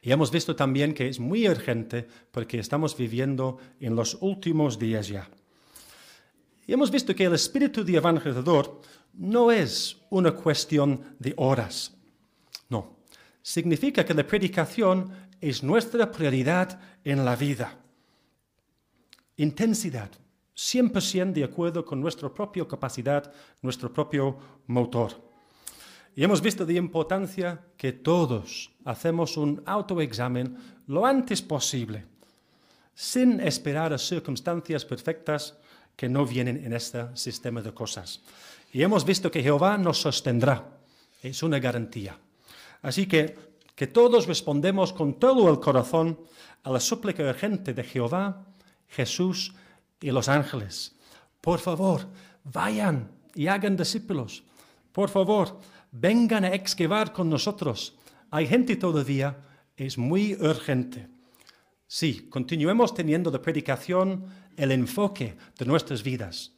Y 0.00 0.12
hemos 0.12 0.30
visto 0.30 0.54
también 0.54 0.94
que 0.94 1.08
es 1.08 1.18
muy 1.18 1.48
urgente 1.48 2.06
porque 2.30 2.60
estamos 2.60 2.96
viviendo 2.96 3.58
en 3.80 3.96
los 3.96 4.18
últimos 4.20 4.78
días 4.78 5.08
ya. 5.08 5.28
Y 6.68 6.72
hemos 6.72 6.92
visto 6.92 7.16
que 7.16 7.24
el 7.24 7.34
espíritu 7.34 7.82
de 7.82 7.96
evangelizador 7.96 8.80
no 9.14 9.50
es 9.50 9.96
una 10.08 10.30
cuestión 10.30 11.16
de 11.18 11.34
horas. 11.36 11.96
Significa 13.42 14.04
que 14.04 14.14
la 14.14 14.26
predicación 14.26 15.10
es 15.40 15.62
nuestra 15.62 16.10
prioridad 16.10 16.80
en 17.04 17.24
la 17.24 17.34
vida. 17.34 17.76
Intensidad, 19.36 20.10
100% 20.56 21.32
de 21.32 21.44
acuerdo 21.44 21.84
con 21.84 22.00
nuestra 22.00 22.32
propia 22.32 22.66
capacidad, 22.66 23.32
nuestro 23.60 23.92
propio 23.92 24.38
motor. 24.66 25.20
Y 26.14 26.22
hemos 26.22 26.40
visto 26.40 26.64
de 26.64 26.74
importancia 26.74 27.60
que 27.76 27.92
todos 27.92 28.70
hacemos 28.84 29.36
un 29.36 29.62
autoexamen 29.66 30.56
lo 30.86 31.06
antes 31.06 31.40
posible, 31.40 32.04
sin 32.94 33.40
esperar 33.40 33.92
a 33.92 33.98
circunstancias 33.98 34.84
perfectas 34.84 35.56
que 35.96 36.08
no 36.08 36.26
vienen 36.26 36.64
en 36.64 36.74
este 36.74 37.16
sistema 37.16 37.62
de 37.62 37.72
cosas. 37.72 38.20
Y 38.72 38.82
hemos 38.82 39.04
visto 39.04 39.30
que 39.30 39.42
Jehová 39.42 39.76
nos 39.78 40.00
sostendrá. 40.00 40.78
Es 41.22 41.42
una 41.42 41.58
garantía. 41.58 42.18
Así 42.82 43.06
que 43.06 43.52
que 43.74 43.86
todos 43.86 44.26
respondemos 44.26 44.92
con 44.92 45.14
todo 45.14 45.50
el 45.50 45.58
corazón 45.60 46.18
a 46.62 46.70
la 46.70 46.80
súplica 46.80 47.22
urgente 47.22 47.74
de 47.74 47.84
Jehová, 47.84 48.46
Jesús 48.88 49.54
y 50.00 50.10
los 50.10 50.28
ángeles. 50.28 50.94
Por 51.40 51.58
favor, 51.58 52.06
vayan 52.44 53.10
y 53.34 53.46
hagan 53.46 53.76
discípulos. 53.76 54.44
Por 54.92 55.08
favor, 55.08 55.58
vengan 55.90 56.44
a 56.44 56.54
excavar 56.54 57.12
con 57.12 57.28
nosotros. 57.28 57.96
Hay 58.30 58.46
gente 58.46 58.76
todavía, 58.76 59.38
es 59.76 59.96
muy 59.96 60.34
urgente. 60.34 61.08
Sí, 61.86 62.28
continuemos 62.28 62.94
teniendo 62.94 63.30
de 63.30 63.38
predicación 63.38 64.26
el 64.56 64.70
enfoque 64.70 65.36
de 65.58 65.64
nuestras 65.64 66.02
vidas. 66.02 66.52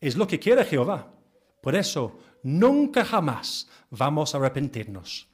Es 0.00 0.16
lo 0.16 0.26
que 0.26 0.40
quiere 0.40 0.64
Jehová. 0.64 1.12
Por 1.62 1.74
eso, 1.74 2.18
nunca 2.42 3.04
jamás 3.04 3.68
vamos 3.90 4.34
a 4.34 4.38
arrepentirnos. 4.38 5.33